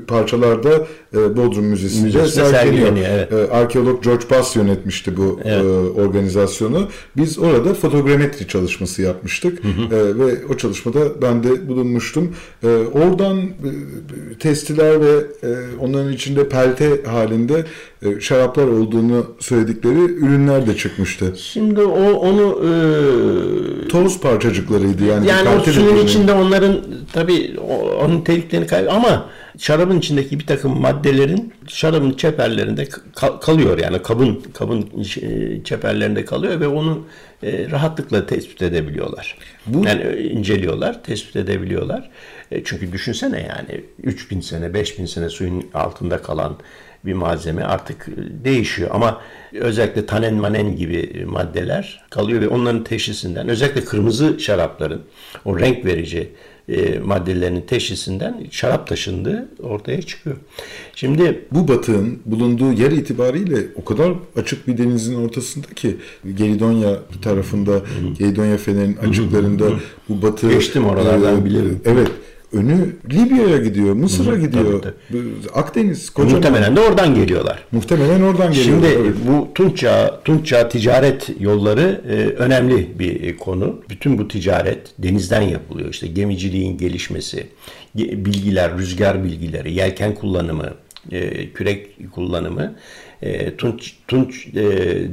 [0.06, 3.06] parçalarda Bodrum Müzesi'nde Müzesi sergileniyor.
[3.08, 3.52] Evet.
[3.52, 5.64] Arkeolog George Bass yönetmişti bu evet.
[5.96, 6.88] organizasyonu.
[7.16, 9.64] Biz orada fotogrametri çalışması yapmıştık.
[9.64, 10.18] Hı hı.
[10.18, 12.34] Ve o çalışmada ben de bulunmuştum.
[12.92, 13.40] Oradan
[14.38, 15.26] testiler ve
[15.80, 17.64] onların içinde pelte halinde
[18.20, 21.34] şaraplar olduğunu söyledikleri ürünler de çıkmıştı.
[21.36, 25.28] Şimdi o onu e, toz parçacıklarıydı yani.
[25.28, 26.76] Yani o suyun içinde onların
[27.12, 27.56] tabii
[28.00, 34.42] onun teliklerini kay ama şarabın içindeki bir takım maddelerin şarabın çeperlerinde kal- kalıyor yani kabın
[34.54, 35.02] kabın
[35.64, 37.06] çeperlerinde kalıyor ve onu
[37.42, 39.38] e, rahatlıkla tespit edebiliyorlar.
[39.66, 42.10] Bu yani e, inceliyorlar, tespit edebiliyorlar.
[42.50, 46.56] E, çünkü düşünsene yani 3000 sene, 5000 sene suyun altında kalan
[47.04, 48.06] bir malzeme artık
[48.44, 49.20] değişiyor ama
[49.52, 55.02] özellikle tanen manen gibi maddeler kalıyor ve onların teşhisinden özellikle kırmızı şarapların
[55.44, 56.32] o renk verici
[56.68, 60.36] e, maddelerinin teşhisinden şarap taşındığı ortaya çıkıyor.
[60.94, 65.96] Şimdi bu batığın bulunduğu yer itibariyle o kadar açık bir denizin ortasında ki
[66.34, 67.82] Gelidonya tarafında
[68.18, 69.70] Gelidonya fenerinin açıklarında
[70.08, 71.80] bu batı geçtim oralardan e, bilirim.
[71.84, 72.08] Evet
[72.52, 74.82] önü Libya'ya gidiyor, Mısır'a gidiyor.
[74.82, 75.20] Tabii, tabii.
[75.54, 76.34] Akdeniz kocaman.
[76.36, 77.64] Muhtemelen de oradan geliyorlar.
[77.72, 78.88] Muhtemelen oradan geliyorlar.
[78.90, 79.14] Şimdi evet.
[79.28, 83.80] bu Tunçça, Tunçça ticaret yolları e, önemli bir konu.
[83.90, 85.90] Bütün bu ticaret denizden yapılıyor.
[85.90, 87.46] İşte gemiciliğin gelişmesi,
[87.94, 90.70] bilgiler, rüzgar bilgileri, yelken kullanımı,
[91.12, 92.74] e, kürek kullanımı
[93.22, 94.62] e, Tunç, Tunç e,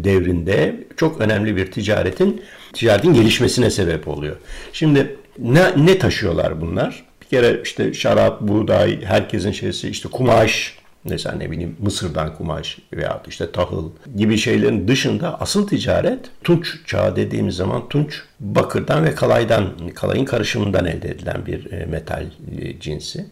[0.03, 2.41] devrinde çok önemli bir ticaretin
[2.73, 4.35] ticaretin gelişmesine sebep oluyor.
[4.73, 7.08] Şimdi ne, ne taşıyorlar bunlar?
[7.31, 13.21] Bir kere işte şarap, buğday, herkesin şeysi işte kumaş, mesela ne bileyim Mısır'dan kumaş veya
[13.27, 19.89] işte tahıl gibi şeylerin dışında asıl ticaret Tunç çağı dediğimiz zaman Tunç bakırdan ve kalaydan,
[19.95, 22.25] kalayın karışımından elde edilen bir e, metal
[22.59, 23.25] e, cinsi,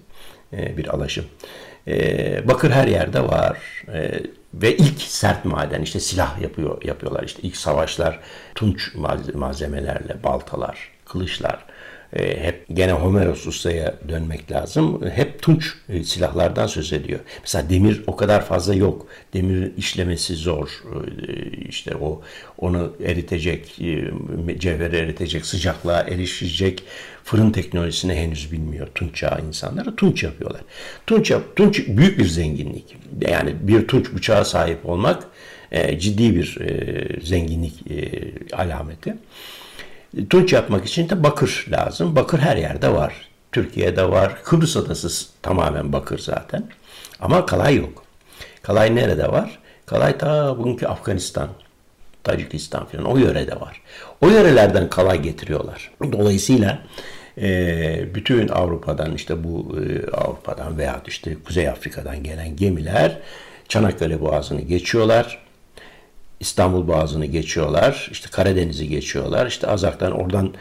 [0.53, 1.25] e, bir alaşım.
[2.43, 3.57] Bakır her yerde var
[4.53, 8.19] ve ilk sert maden işte silah yapıyor yapıyorlar işte ilk savaşlar
[8.55, 8.95] tunç
[9.35, 11.65] malzemelerle baltalar, kılıçlar
[12.15, 15.01] hep gene Homeros Usta'ya dönmek lazım.
[15.09, 17.19] Hep tunç e, silahlardan söz ediyor.
[17.41, 19.07] Mesela demir o kadar fazla yok.
[19.33, 20.83] Demir işlemesi zor.
[21.27, 21.31] E,
[21.69, 22.21] işte o
[22.57, 26.83] onu eritecek, e, cevheri eritecek, sıcaklığa erişecek
[27.23, 29.95] fırın teknolojisini henüz bilmiyor tunç çağı insanları.
[29.95, 30.61] Tunç yapıyorlar.
[31.07, 32.97] Tunç, tunç büyük bir zenginlik.
[33.21, 35.23] Yani bir tunç bıçağa sahip olmak
[35.71, 38.21] e, ciddi bir e, zenginlik e,
[38.55, 39.15] alameti.
[40.29, 42.15] Tunç yapmak için de bakır lazım.
[42.15, 43.13] Bakır her yerde var.
[43.51, 44.43] Türkiye'de var.
[44.43, 46.63] Kıbrıs adası tamamen bakır zaten.
[47.19, 48.03] Ama kalay yok.
[48.61, 49.59] Kalay nerede var?
[49.85, 51.49] Kalay ta bugünkü Afganistan,
[52.23, 53.81] Tacikistan falan o yörede var.
[54.21, 55.91] O yörelerden kalay getiriyorlar.
[56.11, 56.79] Dolayısıyla
[57.37, 63.17] e, bütün Avrupa'dan işte bu e, Avrupa'dan veya işte Kuzey Afrika'dan gelen gemiler
[63.67, 65.46] Çanakkale Boğazı'nı geçiyorlar.
[66.39, 68.07] İstanbul Boğazı'nı geçiyorlar.
[68.11, 69.47] işte Karadeniz'i geçiyorlar.
[69.47, 70.53] işte Azak'tan oradan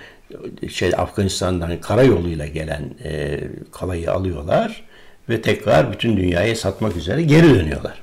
[0.71, 3.41] şey Afganistan'dan karayoluyla gelen e,
[3.73, 4.85] kalayı alıyorlar
[5.29, 8.03] ve tekrar bütün dünyaya satmak üzere geri dönüyorlar.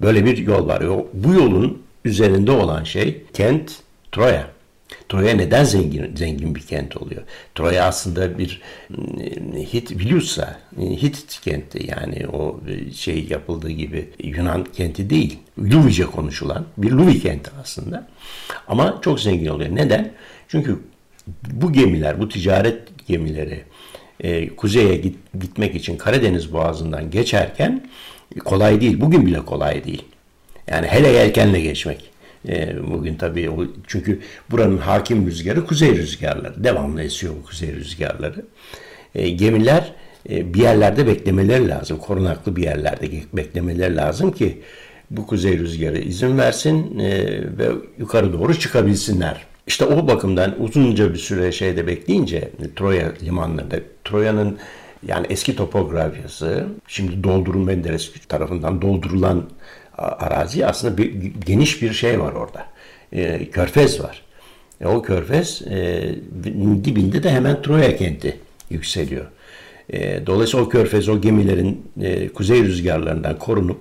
[0.00, 0.82] Böyle bir yol var.
[1.12, 3.72] Bu yolun üzerinde olan şey kent
[4.12, 4.53] Troya.
[5.14, 7.22] Troya neden zengin zengin bir kent oluyor?
[7.54, 12.60] Troya aslında bir ıı, Hit biliyorsa Hit kenti yani o
[12.94, 15.38] şey yapıldığı gibi Yunan kenti değil.
[15.58, 18.08] Luvice konuşulan bir Luvi kenti aslında.
[18.68, 19.76] Ama çok zengin oluyor.
[19.76, 20.12] Neden?
[20.48, 20.78] Çünkü
[21.50, 23.64] bu gemiler, bu ticaret gemileri
[24.20, 27.88] e, kuzeye git, gitmek için Karadeniz Boğazı'ndan geçerken
[28.44, 29.00] kolay değil.
[29.00, 30.04] Bugün bile kolay değil.
[30.66, 32.13] Yani hele yelkenle geçmek.
[32.48, 33.50] E, bugün tabii
[33.86, 36.64] çünkü buranın hakim rüzgarı kuzey rüzgarları.
[36.64, 38.44] Devamlı esiyor bu kuzey rüzgarları.
[39.14, 39.92] E, gemiler
[40.30, 41.98] e, bir yerlerde beklemeleri lazım.
[41.98, 44.62] Korunaklı bir yerlerde beklemeleri lazım ki
[45.10, 46.98] bu kuzey rüzgarı izin versin
[47.58, 49.46] ve yukarı doğru çıkabilsinler.
[49.66, 54.58] İşte o bakımdan uzunca bir süre şeyde bekleyince Troya limanlarında Troya'nın
[55.06, 59.44] yani eski topografyası şimdi doldurun Menderes tarafından doldurulan
[59.98, 61.12] arazi aslında bir,
[61.46, 62.66] geniş bir şey var orada.
[63.12, 64.22] E, körfez var.
[64.80, 66.08] E, o körfez e,
[66.84, 68.36] dibinde de hemen Troya kenti
[68.70, 69.26] yükseliyor.
[69.90, 73.80] E, dolayısıyla o körfez o gemilerin e, kuzey rüzgarlarından korunup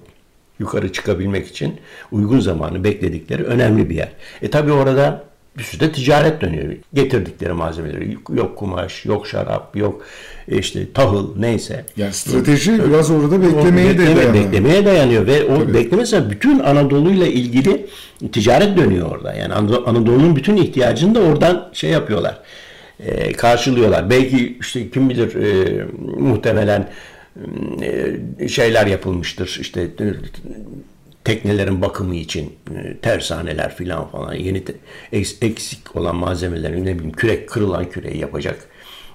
[0.60, 1.80] yukarı çıkabilmek için
[2.12, 4.12] uygun zamanı bekledikleri önemli bir yer.
[4.42, 5.24] E tabi orada
[5.58, 6.74] bir sürü de ticaret dönüyor.
[6.94, 10.02] Getirdikleri malzemeleri yok kumaş, yok şarap, yok
[10.48, 11.86] e, işte tahıl neyse.
[11.98, 12.88] Yani strateji evet.
[12.88, 14.34] biraz orada beklemeye bekleme, de dayanıyor.
[14.34, 15.74] Beklemeye dayanıyor ve o Tabii.
[15.74, 17.86] beklemese bütün Anadolu'yla ilgili
[18.32, 19.34] ticaret dönüyor orada.
[19.34, 22.40] Yani Anadolu'nun bütün ihtiyacını da oradan şey yapıyorlar.
[23.00, 24.10] E, karşılıyorlar.
[24.10, 25.86] Belki işte kim bilir e,
[26.20, 26.90] muhtemelen
[28.40, 29.58] e, şeyler yapılmıştır.
[29.62, 29.88] İşte
[31.24, 34.74] teknelerin bakımı için e, tersaneler filan falan yeni te,
[35.12, 38.68] eksik olan malzemelerin ne bileyim kürek kırılan küreği yapacak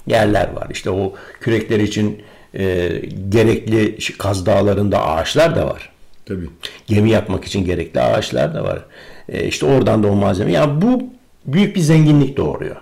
[0.07, 0.67] yerler var.
[0.71, 2.23] İşte o kürekler için
[2.55, 2.89] e,
[3.29, 5.91] gerekli Kaz Dağları'nda ağaçlar da var.
[6.27, 6.49] Tabii.
[6.87, 8.85] Gemi yapmak için gerekli ağaçlar da var.
[9.29, 10.53] E, işte oradan da o malzeme.
[10.53, 11.03] Yani bu
[11.47, 12.77] büyük bir zenginlik doğuruyor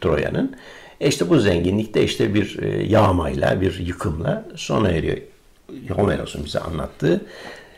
[0.00, 0.56] Troya'nın.
[1.00, 5.16] E işte bu zenginlik de işte bir e, yağmayla, bir yıkımla sona eriyor.
[5.88, 7.20] Homeros'un bize anlattığı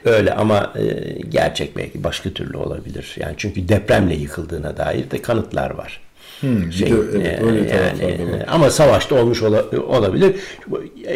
[0.06, 3.16] öyle ama e, gerçek belki başka türlü olabilir.
[3.20, 6.00] Yani çünkü depremle yıkıldığına dair de kanıtlar var.
[6.40, 8.44] Hmm, şey, de, evet, öyle yani, var.
[8.48, 10.36] ama savaşta olmuş ola, olabilir.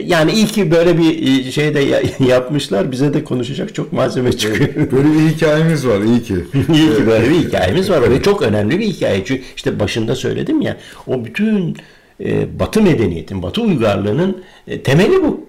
[0.05, 2.93] Yani iyi ki böyle bir e, şey de yapmışlar.
[2.93, 4.71] Bize de konuşacak çok malzeme çıkıyor.
[4.77, 6.01] Evet, böyle bir hikayemiz var.
[6.01, 6.35] iyi ki.
[6.55, 8.11] iyi ki böyle bir hikayemiz var.
[8.11, 9.25] Ve çok önemli bir hikaye.
[9.25, 10.77] Çünkü işte başında söyledim ya
[11.07, 11.77] o bütün
[12.25, 15.47] e, Batı medeniyetin, Batı uygarlığının e, temeli bu.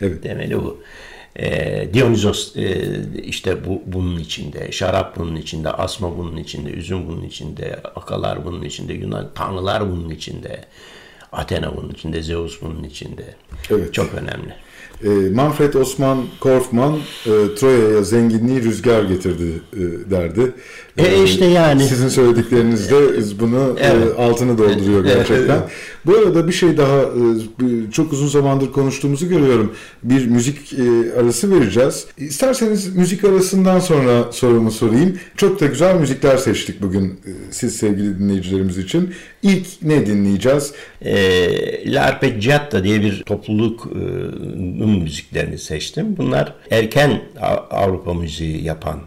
[0.00, 0.22] Evet.
[0.22, 0.78] Temeli bu.
[1.36, 7.22] E, Dionysos e, işte bu bunun içinde, şarap bunun içinde, asma bunun içinde, üzüm bunun
[7.22, 10.64] içinde, akalar bunun içinde, Yunan tanrılar bunun içinde.
[11.32, 13.34] Athena bunun içinde, Zeus bunun içinde.
[13.70, 13.94] Evet.
[13.94, 14.54] Çok önemli.
[15.04, 20.54] E, Manfred Osman Korfman e, Troya'ya zenginliği rüzgar getirdi e, derdi.
[20.98, 21.82] E işte yani.
[21.82, 22.94] Sizin söylediklerinizde
[23.40, 24.18] bunu evet.
[24.18, 25.56] altını dolduruyor gerçekten.
[25.56, 25.70] Evet.
[26.06, 27.00] Bu arada bir şey daha
[27.92, 29.72] çok uzun zamandır konuştuğumuzu görüyorum.
[30.02, 30.72] Bir müzik
[31.20, 32.06] arası vereceğiz.
[32.18, 35.18] İsterseniz müzik arasından sonra sorumu sorayım.
[35.36, 39.14] Çok da güzel müzikler seçtik bugün siz sevgili dinleyicilerimiz için.
[39.42, 40.72] İlk ne dinleyeceğiz?
[41.02, 46.16] E, L'Arpeggiata diye bir toplulukun müziklerini seçtim.
[46.16, 47.22] Bunlar erken
[47.70, 49.00] Avrupa müziği yapan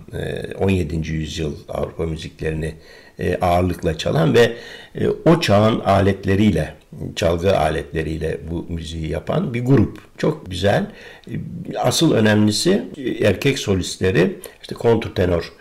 [0.59, 1.11] 17.
[1.11, 2.73] yüzyıl Avrupa müziklerini
[3.19, 4.53] e, ağırlıkla çalan ve
[4.95, 6.73] e, o çağın aletleriyle,
[7.15, 10.01] çalgı aletleriyle bu müziği yapan bir grup.
[10.17, 10.85] Çok güzel.
[11.27, 11.33] E,
[11.77, 12.83] asıl önemlisi
[13.23, 15.53] erkek solistleri işte kontrtenor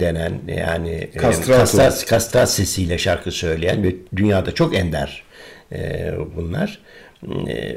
[0.00, 5.24] denen yani kastrat, kastrat sesiyle şarkı söyleyen ve dünyada çok ender
[6.36, 6.78] bunlar.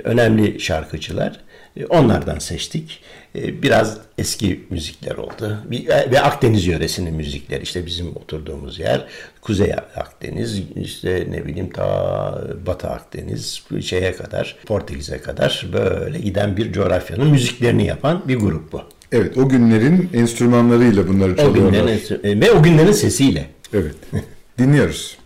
[0.03, 1.39] Önemli şarkıcılar.
[1.89, 3.01] Onlardan seçtik.
[3.35, 5.57] Ee, biraz eski müzikler oldu.
[5.71, 9.07] E, ve Akdeniz yöresinin müzikleri işte bizim oturduğumuz yer.
[9.41, 16.71] Kuzey Akdeniz, işte ne bileyim ta Batı Akdeniz şeye kadar, Portekiz'e kadar böyle giden bir
[16.71, 18.81] coğrafyanın müziklerini yapan bir grup bu.
[19.11, 21.83] Evet, o günlerin enstrümanlarıyla bunları çalıyorlar.
[21.83, 23.45] O günlerin, ve o günlerin sesiyle.
[23.73, 23.95] Evet,
[24.59, 25.17] dinliyoruz.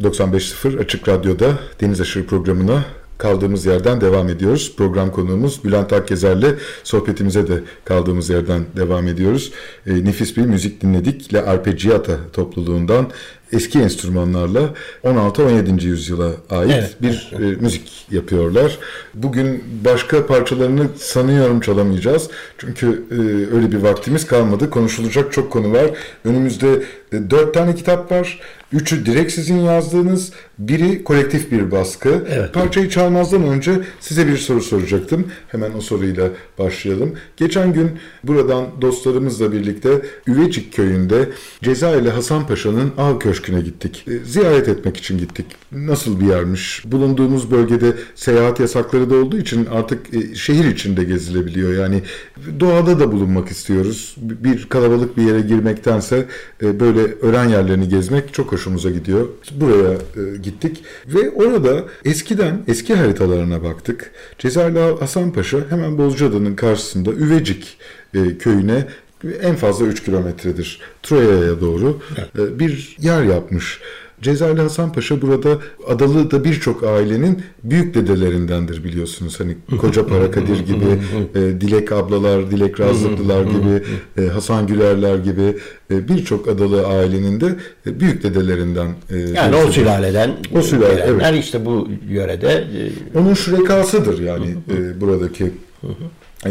[0.00, 2.84] 95.0 Açık Radyo'da Deniz Aşırı programına
[3.18, 4.74] kaldığımız yerden devam ediyoruz.
[4.76, 9.52] Program konuğumuz Bülent Akkezer'le sohbetimize de kaldığımız yerden devam ediyoruz.
[9.86, 11.34] E, nefis bir müzik dinledik.
[11.34, 13.10] Le Arpeggiata topluluğundan
[13.54, 15.84] eski enstrümanlarla 16-17.
[15.84, 17.58] yüzyıla ait evet, bir evet.
[17.58, 18.78] E, müzik yapıyorlar.
[19.14, 22.28] Bugün başka parçalarını sanıyorum çalamayacağız.
[22.58, 23.14] Çünkü e,
[23.56, 24.70] öyle bir vaktimiz kalmadı.
[24.70, 25.90] Konuşulacak çok konu var.
[26.24, 28.40] Önümüzde e, dört tane kitap var.
[28.72, 32.24] Üçü direkt sizin yazdığınız, biri kolektif bir baskı.
[32.28, 32.54] Evet.
[32.54, 35.26] Parçayı çalmazdan önce size bir soru soracaktım.
[35.48, 37.14] Hemen o soruyla başlayalım.
[37.36, 37.90] Geçen gün
[38.24, 41.28] buradan dostlarımızla birlikte Üvecik köyünde
[41.62, 44.04] Cezayirli Hasan Paşa'nın av köşküne gittik.
[44.08, 45.46] E, ziyaret etmek için gittik.
[45.72, 46.82] Nasıl bir yermiş?
[46.86, 51.74] Bulunduğumuz bölgede seyahat yasakları da olduğu için artık e, şehir içinde gezilebiliyor.
[51.74, 52.02] Yani
[52.60, 54.16] doğada da bulunmak istiyoruz.
[54.18, 56.26] Bir kalabalık bir yere girmektense
[56.62, 59.28] e, böyle öğren yerlerini gezmek çok hoşumuza gidiyor.
[59.60, 59.98] Buraya
[60.42, 64.10] gittik ve orada eskiden eski haritalarına baktık.
[64.38, 67.78] Cezayirli Hasan Paşa hemen Bozcaada'nın karşısında Üvecik
[68.38, 68.86] köyüne
[69.42, 72.50] en fazla 3 kilometredir Troya'ya doğru evet.
[72.50, 73.80] E, bir yer yapmış.
[74.24, 75.58] Cezayirli Hasan Paşa burada
[75.88, 79.40] Adalı'da birçok ailenin büyük dedelerindendir biliyorsunuz.
[79.40, 80.84] Hani Koca Parakadir gibi,
[81.34, 83.82] e, Dilek ablalar, Dilek Razlıklılar gibi,
[84.22, 85.56] e, Hasan Gülerler gibi
[85.90, 87.56] e, birçok Adalı ailenin de
[87.86, 88.88] e, büyük dedelerinden.
[89.10, 90.36] E, yani o sülaleden.
[90.52, 91.44] O sülale, evet.
[91.44, 92.48] işte bu yörede.
[92.52, 95.50] E, Onun şurekasıdır yani e, buradaki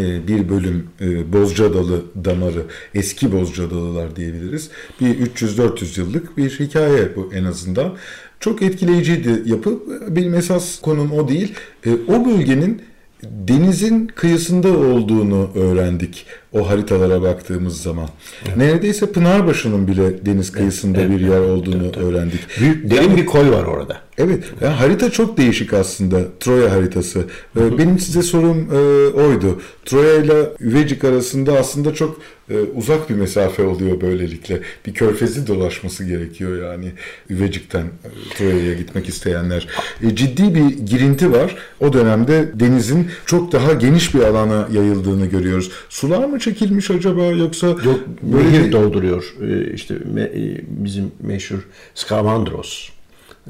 [0.02, 2.64] bir bölüm e, Bozcaadalı damarı,
[2.96, 4.70] eski Bozcaadalılar diyebiliriz.
[5.02, 7.94] Bir 300-400 yıllık bir hikaye bu en azından.
[8.40, 9.80] Çok etkileyiciydi yapı.
[10.10, 11.54] Benim esas konum o değil.
[11.86, 12.82] E, o bölgenin
[13.24, 18.10] denizin kıyısında olduğunu öğrendik o haritalara baktığımız zaman.
[18.46, 18.58] Evet.
[18.58, 22.40] Neredeyse Pınarbaşı'nın bile deniz kıyısında evet, bir yer olduğunu evet, öğrendik.
[22.60, 23.98] Büyük, derin yani, bir koy var orada.
[24.18, 24.44] Evet.
[24.62, 26.20] Yani harita çok değişik aslında.
[26.40, 27.20] Troya haritası.
[27.54, 27.78] Hı-hı.
[27.78, 29.62] Benim size sorum e, oydu.
[29.86, 34.60] Troya ile Üvecik arasında aslında çok e, uzak bir mesafe oluyor böylelikle.
[34.86, 36.92] Bir körfezi dolaşması gerekiyor yani
[37.30, 39.68] Üvecik'ten e, Troya'ya gitmek isteyenler.
[40.04, 41.56] E, ciddi bir girinti var.
[41.80, 45.72] O dönemde denizin çok daha geniş bir alana yayıldığını görüyoruz.
[45.90, 48.72] Sular mı çekilmiş acaba yoksa Yok, böyle nehir bir...
[48.72, 49.36] dolduruyor.
[49.42, 50.32] Ee, işte me,
[50.68, 52.90] bizim meşhur Skavandros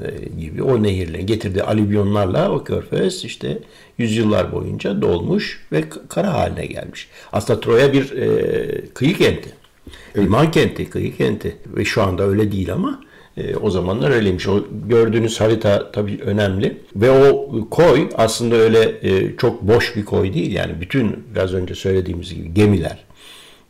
[0.02, 0.08] e,
[0.40, 3.58] gibi o nehirle getirdiği alüvyonlarla o körfez işte
[3.98, 7.08] yüzyıllar boyunca dolmuş ve kara haline gelmiş.
[7.32, 9.48] Aslında Troya bir e, kıyı kenti.
[10.14, 10.26] Evet.
[10.26, 11.56] Liman kenti, kıyı kenti.
[11.66, 13.00] Ve şu anda öyle değil ama
[13.36, 14.48] e, o zamanlar öyleymiş.
[14.48, 16.76] O gördüğünüz harita tabii önemli.
[16.96, 20.52] Ve o koy aslında öyle e, çok boş bir koy değil.
[20.52, 23.04] Yani bütün biraz önce söylediğimiz gibi gemiler,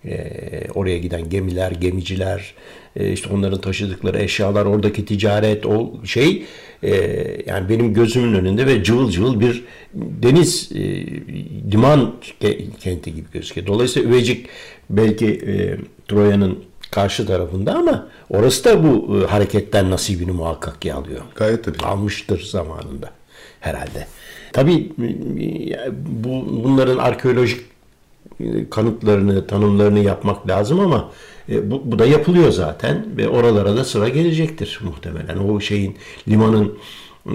[0.05, 0.31] e,
[0.75, 2.55] oraya giden gemiler, gemiciler,
[2.97, 6.45] e, işte onların taşıdıkları eşyalar, oradaki ticaret, o şey
[6.83, 6.95] e,
[7.47, 11.07] yani benim gözümün önünde ve cıvıl cıvıl bir deniz e,
[11.73, 12.15] liman
[12.81, 13.67] kenti gibi gözüküyor.
[13.67, 14.47] Dolayısıyla Üvecik
[14.91, 15.77] belki e,
[16.09, 16.59] Troya'nın
[16.95, 21.21] karşı tarafında ama orası da bu e, hareketten nasibini muhakkak ki alıyor.
[21.35, 21.79] Gayet tabii.
[21.85, 23.11] Almıştır zamanında
[23.61, 24.07] herhalde.
[24.53, 24.93] Tabii
[25.71, 25.91] e,
[26.25, 27.61] bu bunların arkeolojik
[28.41, 31.11] e, kanıtlarını, tanımlarını yapmak lazım ama
[31.49, 35.37] e, bu, bu da yapılıyor zaten ve oralara da sıra gelecektir muhtemelen.
[35.37, 35.97] O şeyin
[36.29, 36.79] limanın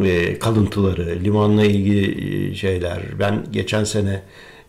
[0.05, 2.99] e, kalıntıları, limanla ilgili şeyler.
[3.19, 4.21] Ben geçen sene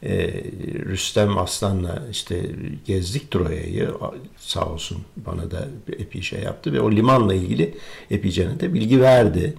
[0.02, 0.44] e,
[0.86, 2.46] Rüstem Aslan'la işte
[2.86, 3.90] gezdik Troya'yı
[4.36, 7.74] sağ olsun bana da epey şey yaptı ve o limanla ilgili
[8.10, 9.54] epeyce de bilgi verdi.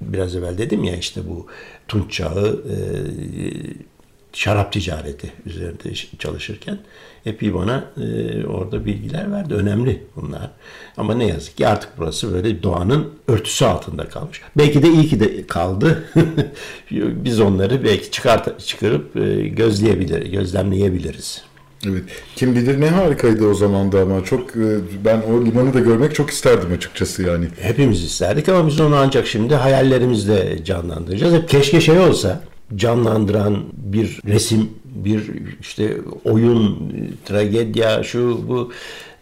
[0.00, 1.46] Biraz evvel dedim ya işte bu
[1.88, 2.76] Tunç Çağı e,
[4.38, 6.78] şarap ticareti üzerinde çalışırken
[7.26, 9.54] epey bana e, orada bilgiler verdi.
[9.54, 10.50] Önemli bunlar.
[10.96, 14.40] Ama ne yazık ki artık burası böyle doğanın örtüsü altında kalmış.
[14.56, 16.04] Belki de iyi ki de kaldı.
[16.90, 21.42] Biz onları belki çıkart çıkarıp e, gözleyebilir, gözlemleyebiliriz.
[21.86, 22.02] Evet.
[22.36, 26.14] Kim bilir ne harikaydı o zaman da ama çok e, ben o limanı da görmek
[26.14, 27.48] çok isterdim açıkçası yani.
[27.60, 31.34] Hepimiz isterdik ama biz onu ancak şimdi hayallerimizle canlandıracağız.
[31.34, 32.40] Hep keşke şey olsa
[32.76, 36.92] canlandıran bir resim, bir işte oyun,
[37.24, 38.72] tragedya, şu bu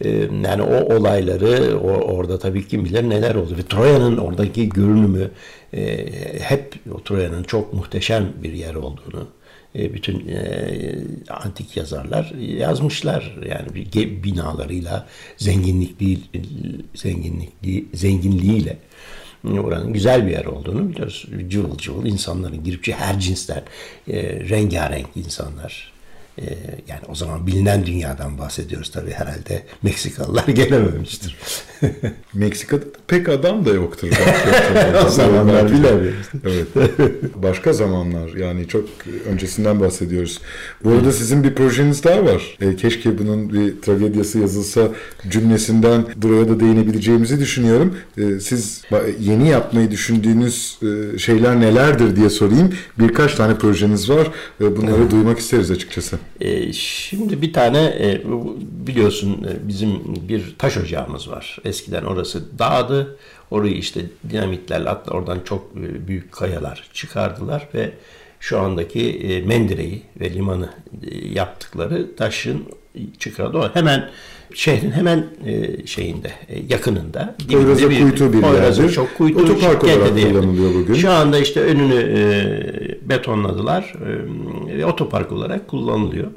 [0.04, 0.10] e,
[0.44, 3.56] yani o olayları orada tabii kim bilir neler oldu.
[3.58, 5.30] Ve Troya'nın oradaki görünümü
[5.74, 6.06] e,
[6.40, 6.74] hep
[7.04, 9.28] Troya'nın çok muhteşem bir yer olduğunu
[9.74, 10.30] e, bütün
[11.28, 13.36] antik yazarlar yazmışlar.
[13.48, 16.18] Yani bir binalarıyla zenginlikli
[16.94, 18.76] zenginlikli zenginliğiyle
[19.46, 21.26] oranın güzel bir yer olduğunu biliyoruz.
[21.48, 23.62] Cıvıl cıvıl insanların girip her cinsten
[24.08, 25.95] e, rengarenk insanlar
[26.38, 26.44] ee,
[26.88, 31.36] yani o zaman bilinen dünyadan bahsediyoruz tabii herhalde Meksikalılar gelememiştir.
[32.34, 34.08] Meksika'da pek adam da yoktur.
[35.06, 36.26] o zamanlar bilemiyoruz.
[36.44, 36.66] Evet.
[37.34, 38.84] Başka zamanlar yani çok
[39.26, 40.40] öncesinden bahsediyoruz.
[40.84, 42.58] Bu arada sizin bir projeniz daha var.
[42.60, 44.88] E, keşke bunun bir tragedyası yazılsa
[45.28, 47.96] cümlesinden buraya da değinebileceğimizi düşünüyorum.
[48.18, 48.82] E, siz
[49.20, 52.74] yeni yapmayı düşündüğünüz e, şeyler nelerdir diye sorayım.
[52.98, 54.30] Birkaç tane projeniz var.
[54.60, 56.18] E, bunları duymak isteriz açıkçası.
[56.40, 58.22] E, şimdi bir tane e,
[58.86, 61.58] biliyorsun e, bizim bir taş ocağımız var.
[61.64, 63.16] Eskiden orası dağdı.
[63.50, 64.00] Orayı işte
[64.30, 67.92] dinamitlerle hatta oradan çok e, büyük kayalar çıkardılar ve
[68.40, 70.70] şu andaki e, Mendire'yi ve limanı
[71.10, 72.64] e, yaptıkları taşın
[73.18, 73.58] çıkardı.
[73.58, 74.10] O hemen
[74.54, 77.34] şehrin hemen e, şeyinde e, yakınında.
[77.52, 78.92] Poyraz'a bir, kuytu bir yerdir.
[78.92, 79.40] Çok kuytu.
[79.40, 80.94] Otopark olarak kullanılıyor bugün.
[80.94, 83.94] Şu anda işte önünü e, betonladılar
[84.70, 86.30] e, ve otopark olarak kullanılıyor.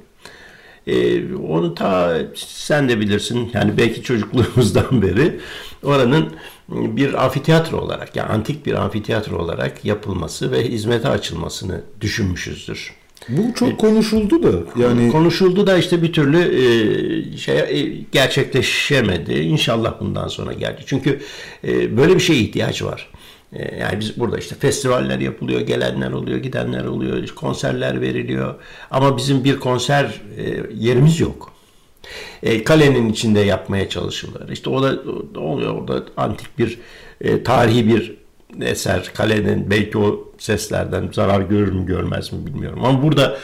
[0.87, 5.39] E, onu ta sen de bilirsin yani belki çocukluğumuzdan beri
[5.83, 6.29] oranın
[6.69, 12.98] bir amfiteyatro olarak yani antik bir amfiteyatro olarak yapılması ve hizmete açılmasını düşünmüşüzdür.
[13.29, 19.33] Bu çok konuşuldu da yani konuşuldu da işte bir türlü e, şey e, gerçekleşemedi.
[19.33, 20.81] İnşallah bundan sonra geldi.
[20.85, 21.19] Çünkü
[21.63, 23.09] e, böyle bir şeye ihtiyaç var.
[23.79, 28.55] Yani biz burada işte festivaller yapılıyor, gelenler oluyor, gidenler oluyor, konserler veriliyor.
[28.91, 30.21] Ama bizim bir konser
[30.75, 31.53] yerimiz yok.
[32.65, 34.49] Kalenin içinde yapmaya çalışılır.
[34.49, 34.99] İşte o da
[35.39, 36.79] oluyor orada antik bir
[37.43, 38.18] tarihi bir
[38.61, 42.85] eser kalenin belki o seslerden zarar görür mü görmez mi bilmiyorum.
[42.85, 43.37] Ama burada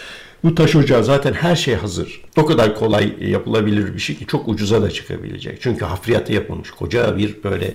[0.43, 2.21] bu taş ocağı zaten her şey hazır.
[2.37, 5.61] O kadar kolay yapılabilir bir şey ki çok ucuza da çıkabilecek.
[5.61, 6.71] Çünkü hafriyatı yapılmış.
[6.71, 7.73] Koca bir böyle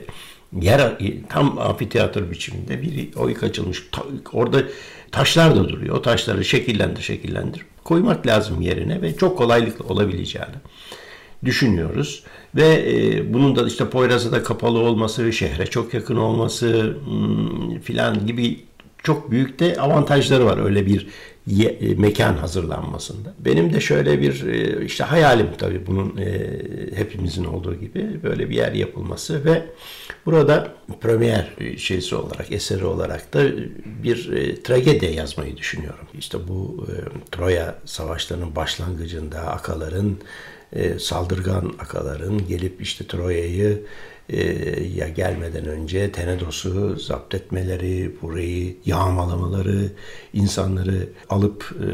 [0.61, 3.89] yer tam amfiteyatro biçiminde bir oyuk açılmış.
[4.33, 4.63] Orada
[5.13, 5.97] taşlar da duruyor.
[5.97, 7.67] O taşları şekillendir şekillendir.
[7.85, 10.57] Koymak lazım yerine ve çok kolaylıkla olabileceğini
[11.45, 12.25] düşünüyoruz.
[12.55, 18.61] Ve e, bunun da işte Poyraz'a kapalı olması, şehre çok yakın olması hmm, filan gibi
[19.03, 21.07] çok büyük de avantajları var öyle bir
[21.47, 23.35] ye, e, mekan hazırlanmasında.
[23.39, 26.59] Benim de şöyle bir e, işte hayalim tabii bunun e,
[26.95, 29.63] hepimizin olduğu gibi böyle bir yer yapılması ve
[30.27, 33.43] burada premier şeysi olarak, eseri olarak da
[34.03, 36.07] bir e, tragedya yazmayı düşünüyorum.
[36.19, 36.95] İşte bu e,
[37.31, 40.17] Troya savaşlarının başlangıcında akaların
[40.73, 43.83] e, saldırgan akaların gelip işte Troya'yı
[44.33, 44.43] e,
[44.97, 49.93] ya gelmeden önce Tenedos'u zapt etmeleri, burayı yağmalamaları,
[50.33, 51.89] insanları alıp e,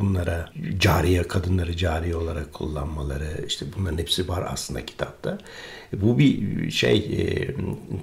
[0.00, 5.38] bunlara cariye, kadınları cariye olarak kullanmaları, işte bunların hepsi var aslında kitapta.
[5.92, 7.54] Bu bir şey e,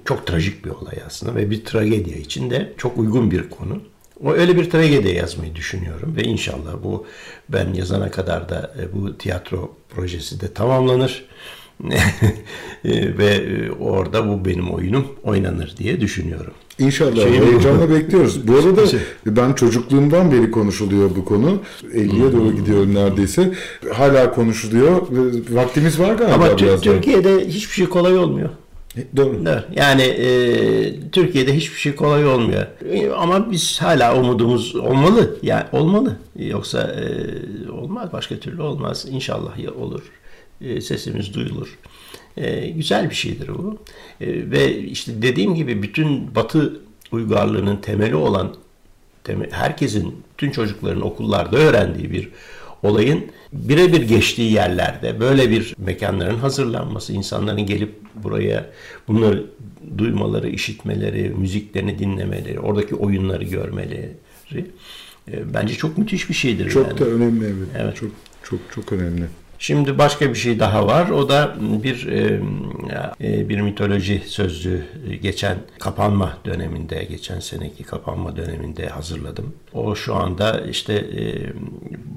[0.04, 3.82] çok trajik bir olay aslında ve bir tragedya için de çok uygun bir konu.
[4.24, 7.06] O öyle bir tragedi yazmayı düşünüyorum ve inşallah bu
[7.48, 11.24] ben yazana kadar da e, bu tiyatro projesi de tamamlanır.
[12.84, 16.52] E, ve e, orada bu benim oyunum oynanır diye düşünüyorum.
[16.78, 18.48] İnşallah şey heyecanla bekliyoruz.
[18.48, 19.00] Bu arada şey.
[19.26, 21.60] ben çocukluğumdan beri konuşuluyor bu konu.
[21.94, 23.52] 50'ye doğru gidiyorum neredeyse.
[23.92, 25.02] Hala konuşuluyor.
[25.50, 28.50] Vaktimiz var galiba Ama biraz Türkiye'de hiçbir şey kolay olmuyor.
[29.16, 29.44] Doğru.
[29.76, 32.66] Yani e, Türkiye'de hiçbir şey kolay olmuyor.
[33.16, 35.36] Ama biz hala umudumuz olmalı.
[35.42, 36.16] Yani olmalı.
[36.36, 38.12] Yoksa e, olmaz.
[38.12, 39.06] Başka türlü olmaz.
[39.10, 40.02] İnşallah olur.
[40.60, 41.78] E, sesimiz duyulur.
[42.36, 43.78] E, güzel bir şeydir bu.
[44.20, 46.80] E, ve işte dediğim gibi bütün Batı
[47.12, 48.54] uygarlığının temeli olan
[49.50, 52.28] herkesin, bütün çocukların okullarda öğrendiği bir
[52.82, 58.70] olayın birebir geçtiği yerlerde böyle bir mekanların hazırlanması, insanların gelip buraya
[59.08, 59.46] bunları
[59.98, 64.66] duymaları, işitmeleri, müziklerini dinlemeleri, oradaki oyunları görmeleri
[65.28, 66.70] e, bence çok müthiş bir şeydir.
[66.70, 66.98] Çok yani.
[66.98, 67.68] da önemli evet.
[67.78, 67.96] evet.
[67.96, 68.10] Çok
[68.42, 69.24] çok çok önemli.
[69.62, 71.10] Şimdi başka bir şey daha var.
[71.10, 72.40] O da bir e,
[73.20, 74.84] e, bir mitoloji sözlüğü
[75.22, 79.54] geçen kapanma döneminde, geçen seneki kapanma döneminde hazırladım.
[79.72, 81.52] O şu anda işte e,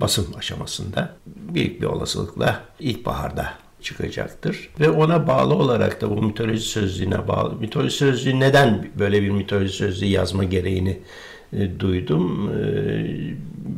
[0.02, 4.70] basım aşamasında büyük bir olasılıkla ilkbaharda çıkacaktır.
[4.80, 7.56] Ve ona bağlı olarak da bu mitoloji sözlüğüne bağlı.
[7.56, 11.00] Mitoloji sözlüğü neden böyle bir mitoloji sözlüğü yazma gereğini
[11.58, 12.51] e, duydum.
[12.53, 12.66] E,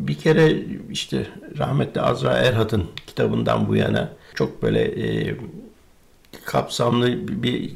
[0.07, 0.55] bir kere
[0.91, 5.35] işte rahmetli Azra Erhat'ın kitabından bu yana çok böyle e,
[6.45, 7.71] kapsamlı bir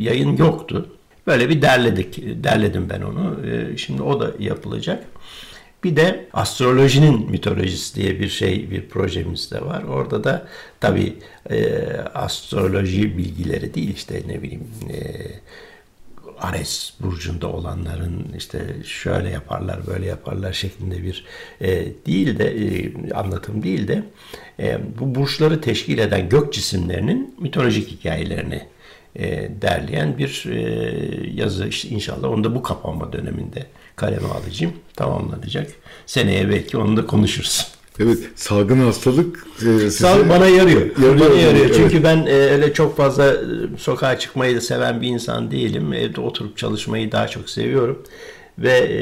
[0.00, 0.88] yayın yoktu.
[1.26, 3.40] Böyle bir derledik, derledim ben onu.
[3.76, 5.04] Şimdi o da yapılacak.
[5.84, 9.82] Bir de astrolojinin mitolojisi diye bir şey, bir projemiz de var.
[9.82, 10.46] Orada da
[10.80, 11.16] tabii
[11.50, 14.96] e, astroloji bilgileri değil işte ne bileyim e,
[16.40, 21.24] Ares burcunda olanların işte şöyle yaparlar böyle yaparlar şeklinde bir
[21.60, 24.02] e, değil de e, anlatım değil de
[24.60, 28.62] e, bu burçları teşkil eden gök cisimlerinin mitolojik hikayelerini
[29.16, 30.60] e, derleyen bir e,
[31.34, 33.66] yazı işte inşallah onu da bu kapanma döneminde
[33.96, 35.70] kaleme alacağım tamamlanacak.
[36.06, 37.73] Seneye belki onu da konuşuruz.
[38.00, 39.90] Evet, salgın hastalık e, size...
[39.90, 40.80] Sağlık bana yarıyor.
[40.80, 41.66] yarıyor bana yarıyor.
[41.66, 41.74] Evet.
[41.76, 43.36] Çünkü ben e, öyle çok fazla e,
[43.78, 45.92] sokağa çıkmayı da seven bir insan değilim.
[45.92, 48.02] Evde oturup çalışmayı daha çok seviyorum.
[48.58, 48.98] Ve e,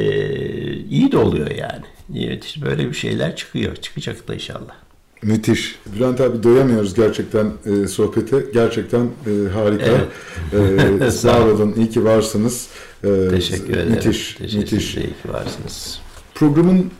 [0.77, 1.85] iyi de oluyor yani.
[2.27, 3.77] Evet, işte böyle bir şeyler çıkıyor.
[3.77, 4.75] Çıkacak da inşallah.
[5.23, 5.79] Müthiş.
[5.97, 8.45] Bülent abi doyamıyoruz gerçekten e, sohbete.
[8.55, 10.07] Gerçekten e, harika.
[10.53, 11.03] Evet.
[11.03, 11.75] E, sağ olun.
[11.77, 12.69] İyi ki varsınız.
[13.05, 13.91] E, Teşekkür ederim.
[13.91, 14.35] Müthiş.
[14.35, 14.97] Teşekkür müthiş.
[14.97, 16.01] İyi ki varsınız.
[16.35, 16.91] Programın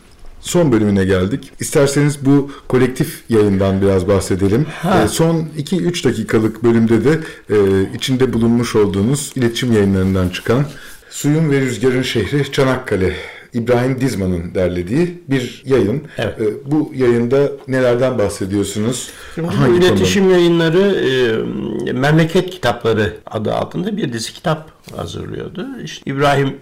[0.43, 1.51] son bölümüne geldik.
[1.59, 4.65] İsterseniz bu kolektif yayından biraz bahsedelim.
[5.03, 7.19] E, son 2-3 dakikalık bölümde de
[7.49, 7.55] e,
[7.95, 10.65] içinde bulunmuş olduğunuz iletişim yayınlarından çıkan
[11.09, 13.15] Suyun ve Rüzgarın Şehri Çanakkale
[13.53, 16.03] İbrahim Dizman'ın derlediği bir yayın.
[16.17, 16.41] Evet.
[16.41, 19.09] E, bu yayında nelerden bahsediyorsunuz?
[19.35, 20.37] Şimdi bu iletişim konuda?
[20.37, 20.81] yayınları
[21.85, 25.67] e, Memleket Kitapları adı altında bir dizi kitap hazırlıyordu.
[25.83, 26.57] İşte İbrahim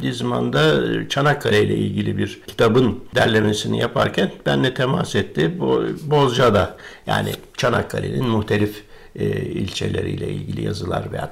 [0.00, 5.60] Dizman da Çanakkale ile ilgili bir kitabın derlemesini yaparken benle temas etti.
[5.60, 6.76] Bo Bozca'da
[7.06, 8.82] yani Çanakkale'nin muhtelif
[9.16, 11.30] e, ilçeleriyle ilgili yazılar veya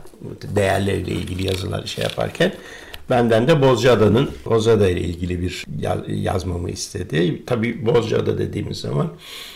[0.57, 2.53] değerleriyle ilgili yazılar şey yaparken
[3.11, 5.64] Benden de Bozcaada'nın Bozcaada ile ilgili bir
[6.09, 7.42] yazmamı istedi.
[7.46, 9.12] Tabii Bozcaada dediğimiz zaman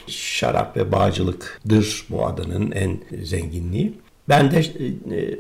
[0.07, 3.93] şarap ve bağcılıktır bu adanın en zenginliği.
[4.29, 5.39] Ben de e, e,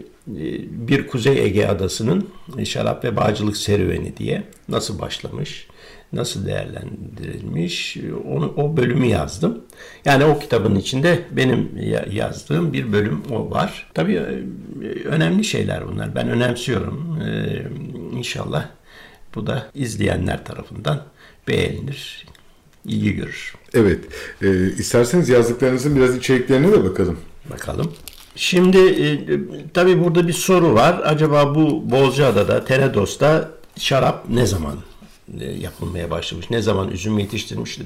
[0.88, 2.28] bir Kuzey Ege adasının
[2.64, 5.66] şarap ve bağcılık serüveni diye nasıl başlamış,
[6.12, 7.96] nasıl değerlendirilmiş
[8.28, 9.58] onu, o bölümü yazdım.
[10.04, 11.70] Yani o kitabın içinde benim
[12.10, 13.90] yazdığım bir bölüm o var.
[13.94, 14.44] Tabii e,
[15.04, 16.14] önemli şeyler bunlar.
[16.14, 17.18] Ben önemsiyorum.
[17.22, 17.62] Ee,
[18.16, 18.68] inşallah
[19.34, 21.02] bu da izleyenler tarafından
[21.48, 22.26] beğenilir,
[22.84, 23.54] ilgi görür.
[23.74, 23.98] Evet.
[24.42, 27.18] E, isterseniz yazdıklarınızın biraz içeriklerine de bakalım.
[27.50, 27.92] Bakalım.
[28.36, 29.20] Şimdi e,
[29.74, 31.00] tabii burada bir soru var.
[31.04, 34.76] Acaba bu Bozcaada'da, Tenedos'ta şarap ne zaman
[35.60, 36.50] yapılmaya başlamış?
[36.50, 37.78] Ne zaman üzüm yetiştirmiş?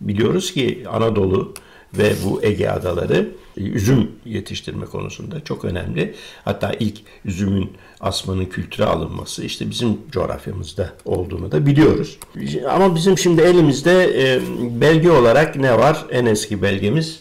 [0.00, 1.54] Biliyoruz ki Anadolu
[1.94, 6.14] ve bu Ege adaları e, üzüm yetiştirme konusunda çok önemli.
[6.44, 12.18] Hatta ilk üzümün asmanın kültüre alınması işte bizim coğrafyamızda olduğunu da biliyoruz.
[12.70, 14.40] Ama bizim şimdi elimizde e,
[14.80, 16.06] belge olarak ne var?
[16.10, 17.20] En eski belgemiz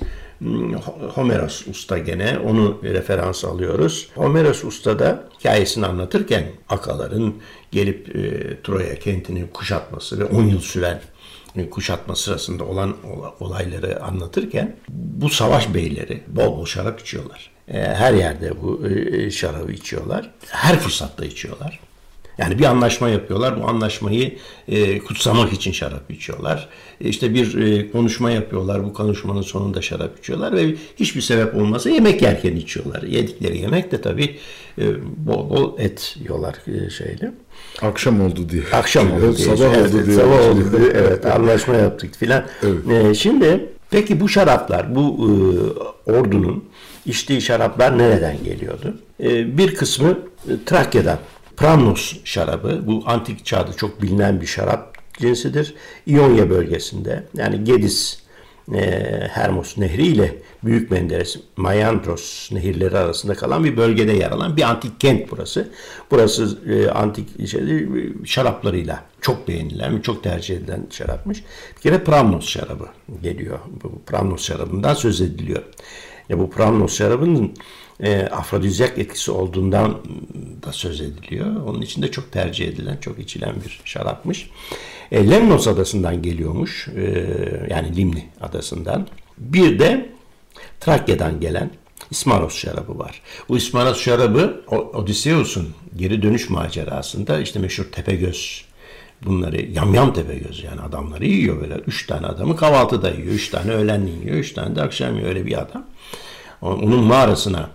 [1.14, 4.10] Homeros Usta gene onu referans alıyoruz.
[4.16, 7.34] Homeros Usta da hikayesini anlatırken akaların
[7.72, 11.02] gelip e, Troya kentini kuşatması ve 10 yıl süren
[11.70, 12.96] kuşatma sırasında olan
[13.40, 17.52] olayları anlatırken bu savaş beyleri bol bol şarap içiyorlar.
[17.68, 20.32] E, her yerde bu e, şarabı içiyorlar.
[20.50, 21.80] Her fırsatta içiyorlar.
[22.38, 23.62] Yani bir anlaşma yapıyorlar.
[23.62, 24.36] Bu anlaşmayı
[24.68, 26.70] e, kutsamak için şarap içiyorlar.
[27.02, 28.84] E, işte bir e, konuşma yapıyorlar.
[28.84, 33.04] Bu konuşmanın sonunda şarap içiyorlar ve hiçbir sebep olmasa yemek yerken içiyorlar.
[33.04, 34.38] Yedikleri yemek de tabii
[34.78, 34.84] e,
[35.18, 37.34] bol bol et yiyorlar e, şeyle.
[37.82, 38.64] Akşam oldu diye.
[38.74, 39.58] Akşam oldu diye.
[39.58, 40.16] Sabah evet, oldu diye.
[40.16, 40.90] Sabah oldu diye.
[40.94, 42.46] Evet, anlaşma yaptık filan.
[42.64, 43.06] Evet.
[43.06, 45.30] E, şimdi peki bu şaraplar, bu
[46.08, 46.64] e, ordunun
[47.06, 48.98] içtiği şaraplar nereden geliyordu?
[49.24, 51.18] E, bir kısmı e, Trakya'dan
[51.58, 55.74] Pramnos şarabı bu antik çağda çok bilinen bir şarap cinsidir.
[56.06, 58.26] İonya bölgesinde yani Gedis
[59.30, 65.00] Hermos Nehri ile Büyük Menderes, Mayandros nehirleri arasında kalan bir bölgede yer alan bir antik
[65.00, 65.70] kent burası.
[66.12, 66.60] Burası
[66.96, 67.88] antik şeyde,
[68.26, 71.44] şaraplarıyla çok beğenilen, çok tercih edilen şarapmış.
[71.78, 72.86] Bir kere Pramnos şarabı
[73.24, 73.60] geliyor.
[73.84, 75.64] Bu Pramnos şarabından söz ediliyor.
[76.30, 77.54] Ya bu Pramnos şarabının
[78.00, 79.98] e, afrodizyak etkisi olduğundan
[80.66, 81.66] da söz ediliyor.
[81.66, 84.50] Onun için de çok tercih edilen, çok içilen bir şarapmış.
[85.12, 86.88] E, Lemnos adasından geliyormuş.
[86.88, 87.02] E,
[87.70, 89.08] yani Limni adasından.
[89.38, 90.10] Bir de
[90.80, 91.72] Trakya'dan gelen
[92.12, 93.22] İsmaros şarabı var.
[93.50, 98.66] Bu İsmaros şarabı Odysseus'un geri dönüş macerasında işte meşhur Tepegöz
[99.26, 101.74] bunları yamyam Tepegöz yani adamları yiyor böyle.
[101.74, 103.34] Üç tane adamı kahvaltıda yiyor.
[103.34, 104.36] Üç tane öğlenliğin yiyor.
[104.36, 105.30] Üç tane de akşam yiyor.
[105.30, 105.86] Öyle bir adam.
[106.62, 107.70] Onun mağarasına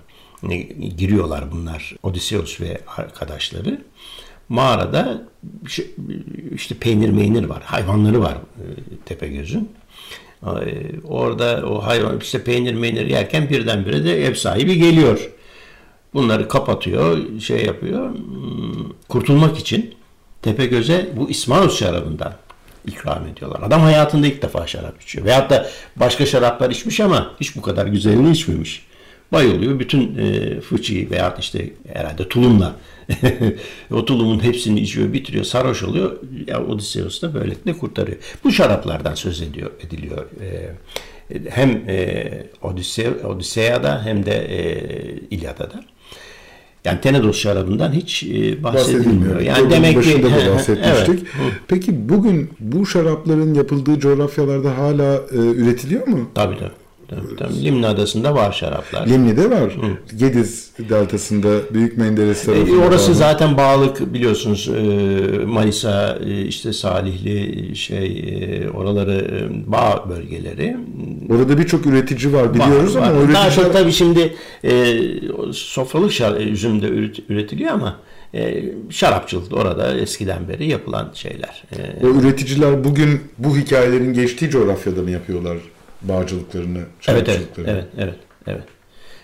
[0.96, 3.80] giriyorlar bunlar Odysseus ve arkadaşları.
[4.48, 5.22] Mağarada
[6.54, 8.64] işte peynir meynir var, hayvanları var e,
[9.04, 9.70] Tepegöz'ün.
[11.04, 15.30] Orada o hayvan işte peynir meynir yerken birdenbire de ev sahibi geliyor.
[16.14, 18.14] Bunları kapatıyor, şey yapıyor.
[18.14, 19.94] Hmm, kurtulmak için
[20.42, 22.34] Tepegöz'e bu İsmanos şarabından
[22.86, 23.62] ikram ediyorlar.
[23.62, 25.26] Adam hayatında ilk defa şarap içiyor.
[25.26, 28.89] Veyahut da başka şaraplar içmiş ama hiç bu kadar güzelini içmemiş
[29.32, 29.78] bayılıyor.
[29.78, 32.76] Bütün e, fıçıyı veya işte herhalde tulumla
[33.90, 36.16] o tulumun hepsini içiyor, bitiriyor, sarhoş oluyor.
[36.46, 38.18] Ya Odysseus da böylelikle kurtarıyor.
[38.44, 40.26] Bu şaraplardan söz ediyor, ediliyor.
[40.40, 40.70] E,
[41.48, 42.26] hem e,
[42.62, 44.58] Odisse, Odisseya'da hem de e,
[45.30, 45.84] İlyada'da.
[46.84, 49.40] Yani Tenedos şarabından hiç e, bahsedilmiyor.
[49.40, 51.26] Yani demek ki da bahsetmiştik.
[51.40, 51.52] Evet.
[51.68, 56.30] Peki bugün bu şarapların yapıldığı coğrafyalarda hala e, üretiliyor mu?
[56.34, 56.79] Tabii tabii.
[57.10, 57.64] Tabii, tabii.
[57.64, 59.06] Limni Adası'nda var şaraplar.
[59.06, 59.72] Limni'de var.
[59.72, 60.16] Hı.
[60.16, 62.84] Gediz Deltası'nda Büyük Menderes e, tarafında.
[62.84, 63.14] E, orası var.
[63.14, 64.68] zaten bağlık biliyorsunuz.
[64.68, 64.82] E,
[65.44, 70.76] Manisa, e, işte Salihli şey e, oraları e, bağ bölgeleri.
[71.30, 73.16] Orada birçok üretici var biliyoruz var, ama var.
[73.16, 73.42] üreticiler...
[73.42, 74.34] Daha çok tabii şimdi
[74.64, 74.98] e,
[75.52, 76.86] sofralık şar, üzüm de
[77.28, 77.96] üretiliyor ama
[78.34, 81.64] e, şarapçılık orada eskiden beri yapılan şeyler.
[81.72, 85.56] E, o üreticiler bugün bu hikayelerin geçtiği coğrafyada mı yapıyorlar?
[86.02, 88.64] Bağcılıklarını, evet, evet, evet, evet, evet.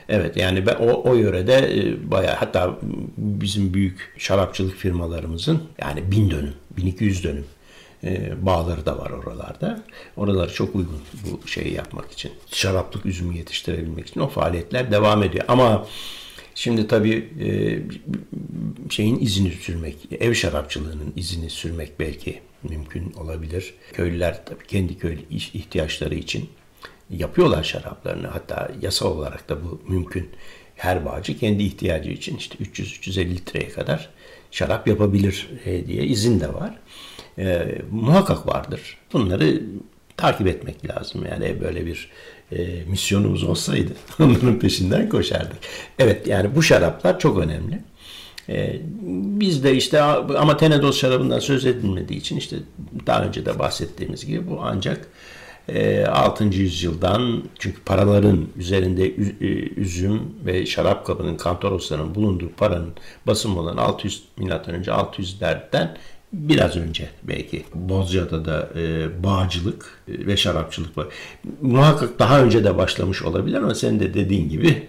[0.08, 2.78] Evet yani ben o, o yörede e, bayağı hatta
[3.16, 7.44] bizim büyük şarapçılık firmalarımızın yani bin dönüm, 1200 dönüm
[8.04, 9.82] e, bağları da var oralarda.
[10.16, 12.32] Oralar çok uygun bu şeyi yapmak için.
[12.52, 15.44] Şaraplık üzümü yetiştirebilmek için o faaliyetler devam ediyor.
[15.48, 15.86] Ama
[16.54, 17.48] şimdi tabii e,
[18.90, 23.74] şeyin izini sürmek, ev şarapçılığının izini sürmek belki mümkün olabilir.
[23.92, 26.48] Köylüler tabii kendi köy ihtiyaçları için
[27.10, 28.26] yapıyorlar şaraplarını.
[28.26, 30.30] Hatta yasal olarak da bu mümkün.
[30.76, 34.10] Her bağcı kendi ihtiyacı için işte 300-350 litreye kadar
[34.50, 36.78] şarap yapabilir e, diye izin de var.
[37.38, 38.98] E, muhakkak vardır.
[39.12, 39.62] Bunları
[40.16, 41.26] takip etmek lazım.
[41.30, 42.10] Yani böyle bir
[42.52, 45.58] e, misyonumuz olsaydı onların peşinden koşardık.
[45.98, 47.82] Evet yani bu şaraplar çok önemli.
[48.48, 48.80] E,
[49.40, 52.56] biz de işte ama Tenedos şarabından söz edilmediği için işte
[53.06, 55.08] daha önce de bahsettiğimiz gibi bu ancak
[55.68, 56.44] 6.
[56.44, 59.46] Ee, yüzyıldan çünkü paraların üzerinde e,
[59.76, 62.92] üzüm ve şarap kabının kantorosların bulunduğu paranın
[63.26, 65.96] basımı olan 600 milattan önce 600'lerden
[66.32, 71.06] biraz önce belki Bozcaada da e, bağcılık e, ve şarapçılık var.
[71.60, 74.82] Muhakkak daha önce de başlamış olabilir ama senin de dediğin gibi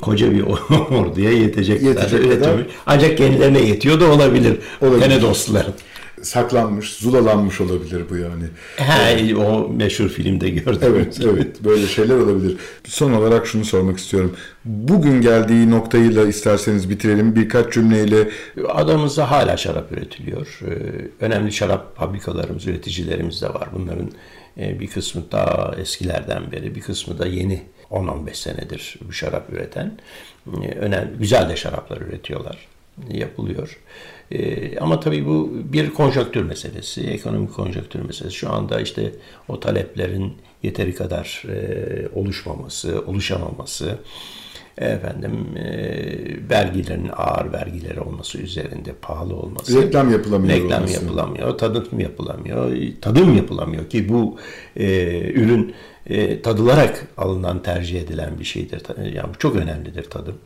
[0.00, 0.40] koca bir
[0.90, 2.66] orduya yetecek, yetecek kadar.
[2.86, 4.58] Ancak kendilerine yetiyor da olabilir.
[4.80, 5.00] olabilir.
[5.00, 5.74] Tenedosluların
[6.22, 8.44] saklanmış, zulalanmış olabilir bu yani.
[8.76, 10.80] He, o meşhur filmde gördüm.
[10.82, 11.64] Evet, evet.
[11.64, 12.56] Böyle şeyler olabilir.
[12.84, 14.36] Son olarak şunu sormak istiyorum.
[14.64, 18.30] Bugün geldiği noktayla isterseniz bitirelim birkaç cümleyle.
[18.68, 20.60] Adamızda hala şarap üretiliyor.
[20.62, 23.68] Ee, önemli şarap fabrikalarımız, üreticilerimiz de var.
[23.74, 24.10] Bunların
[24.58, 29.98] e, bir kısmı daha eskilerden beri, bir kısmı da yeni 10-15 senedir bu şarap üreten.
[30.62, 32.75] Ee, önemli, güzel de şaraplar üretiyorlar
[33.10, 33.80] yapılıyor.
[34.30, 38.36] E, ama tabii bu bir konjonktür meselesi, ekonomik konjonktür meselesi.
[38.36, 39.12] Şu anda işte
[39.48, 40.32] o taleplerin
[40.62, 43.98] yeteri kadar e, oluşmaması, oluşamaması,
[44.78, 45.68] efendim e,
[46.50, 49.82] vergilerin ağır vergileri olması üzerinde pahalı olması.
[49.82, 50.54] Reklam yapılamıyor.
[50.54, 50.94] Reklam olması.
[50.94, 54.36] yapılamıyor, tadım yapılamıyor, tadım yapılamıyor ki bu
[54.76, 54.86] e,
[55.30, 55.74] ürün
[56.06, 58.82] e, tadılarak alınan tercih edilen bir şeydir.
[59.14, 60.38] Yani bu çok önemlidir tadım.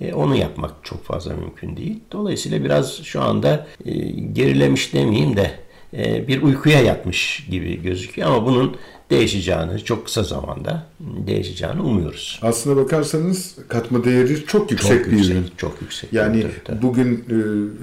[0.00, 2.00] E, onu yapmak çok fazla mümkün değil.
[2.12, 5.50] Dolayısıyla biraz şu anda e, gerilemiş demeyeyim de
[5.96, 8.76] e, bir uykuya yatmış gibi gözüküyor ama bunun
[9.10, 12.40] değişeceğini çok kısa zamanda değişeceğini umuyoruz.
[12.42, 15.46] Aslına bakarsanız katma değeri çok yüksek çok bir yüksek, ürün.
[15.56, 16.12] Çok yüksek.
[16.12, 17.34] Yani tabii, bugün e,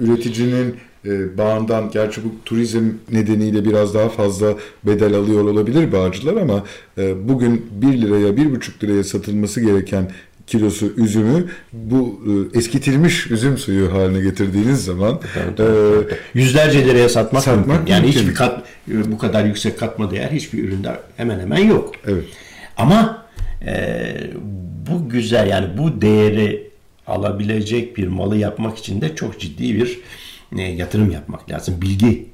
[0.04, 4.54] üreticinin e, bağından gerçi bu turizm nedeniyle biraz daha fazla
[4.84, 6.64] bedel alıyor olabilir bağcılar ama
[6.98, 10.10] e, bugün 1 liraya 1,5 liraya satılması gereken
[10.46, 12.20] kilosu üzümü bu
[12.54, 16.12] e, eskitilmiş üzüm suyu haline getirdiğiniz zaman evet, evet.
[16.12, 17.92] E, yüzlerce liraya satmak, satmak mümkün.
[17.92, 18.20] Yani mümkün.
[18.20, 21.92] hiçbir kat bu kadar yüksek katma değer hiçbir üründe hemen hemen yok.
[22.06, 22.24] Evet.
[22.76, 23.26] Ama
[23.66, 24.14] e,
[24.90, 26.70] bu güzel yani bu değeri
[27.06, 30.00] alabilecek bir malı yapmak için de çok ciddi bir
[30.58, 31.82] e, yatırım yapmak lazım.
[31.82, 32.26] Bilgi,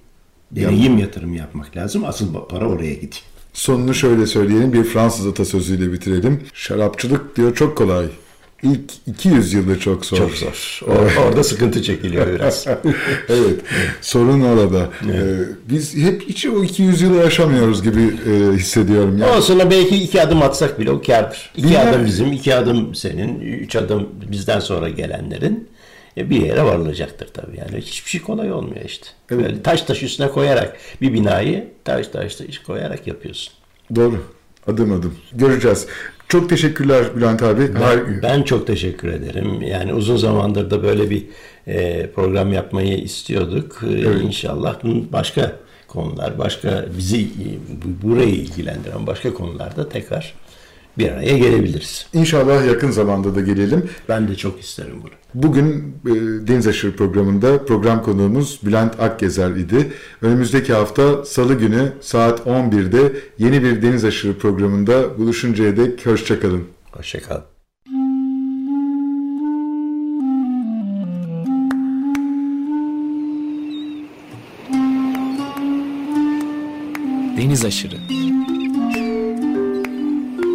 [0.51, 2.05] deneyim yatırım yapmak lazım.
[2.05, 3.23] Asıl para oraya gidiyor.
[3.53, 6.41] Sonunu şöyle söyleyelim bir Fransız atasözüyle bitirelim.
[6.55, 8.07] Şarapçılık diyor çok kolay.
[8.63, 10.17] İlk 200 yılda çok zor.
[10.17, 10.81] Çok zor.
[10.83, 12.67] Or- orada sıkıntı çekiliyor biraz.
[13.29, 13.61] evet.
[14.01, 14.89] Sorun orada.
[15.05, 15.25] Evet.
[15.25, 19.19] Ee, biz hep hiç o 200 yılı aşamıyoruz gibi e, hissediyorum.
[19.19, 19.37] Yani.
[19.37, 21.51] Olsun belki iki adım atsak bile o kârdır.
[21.57, 21.91] İki Dünya...
[21.91, 25.69] adım bizim, iki adım senin, üç adım bizden sonra gelenlerin
[26.17, 27.57] e, bir yere varılacaktır tabii.
[27.57, 29.07] Yani hiçbir şey kolay olmuyor işte.
[29.31, 29.45] Evet.
[29.45, 33.53] Böyle taş taş üstüne koyarak bir binayı taş taş taş koyarak yapıyorsun.
[33.95, 34.25] Doğru.
[34.67, 35.15] Adım adım.
[35.33, 35.87] Göreceğiz.
[36.29, 37.75] Çok teşekkürler Bülent abi.
[37.75, 39.63] Ben, ben çok teşekkür ederim.
[39.63, 41.25] Yani uzun zamandır da böyle bir
[41.67, 43.81] e, program yapmayı istiyorduk.
[43.83, 44.23] E, evet.
[44.23, 44.77] İnşallah
[45.13, 45.57] başka
[45.89, 47.29] konular, başka bizi
[48.03, 50.35] burayı ilgilendiren başka konularda tekrar
[50.99, 52.07] bir araya gelebiliriz.
[52.13, 53.91] İnşallah yakın zamanda da gelelim.
[54.09, 55.11] Ben de çok isterim bunu.
[55.35, 56.11] Bugün e,
[56.49, 59.93] Deniz Aşırı programında program konuğumuz Bülent Akgezer idi.
[60.23, 66.65] Önümüzdeki hafta Salı günü saat 11'de yeni bir Deniz Aşırı programında buluşuncaya dek hoşçakalın.
[66.93, 67.43] Hoşçakalın.
[77.37, 78.22] Deniz Aşırı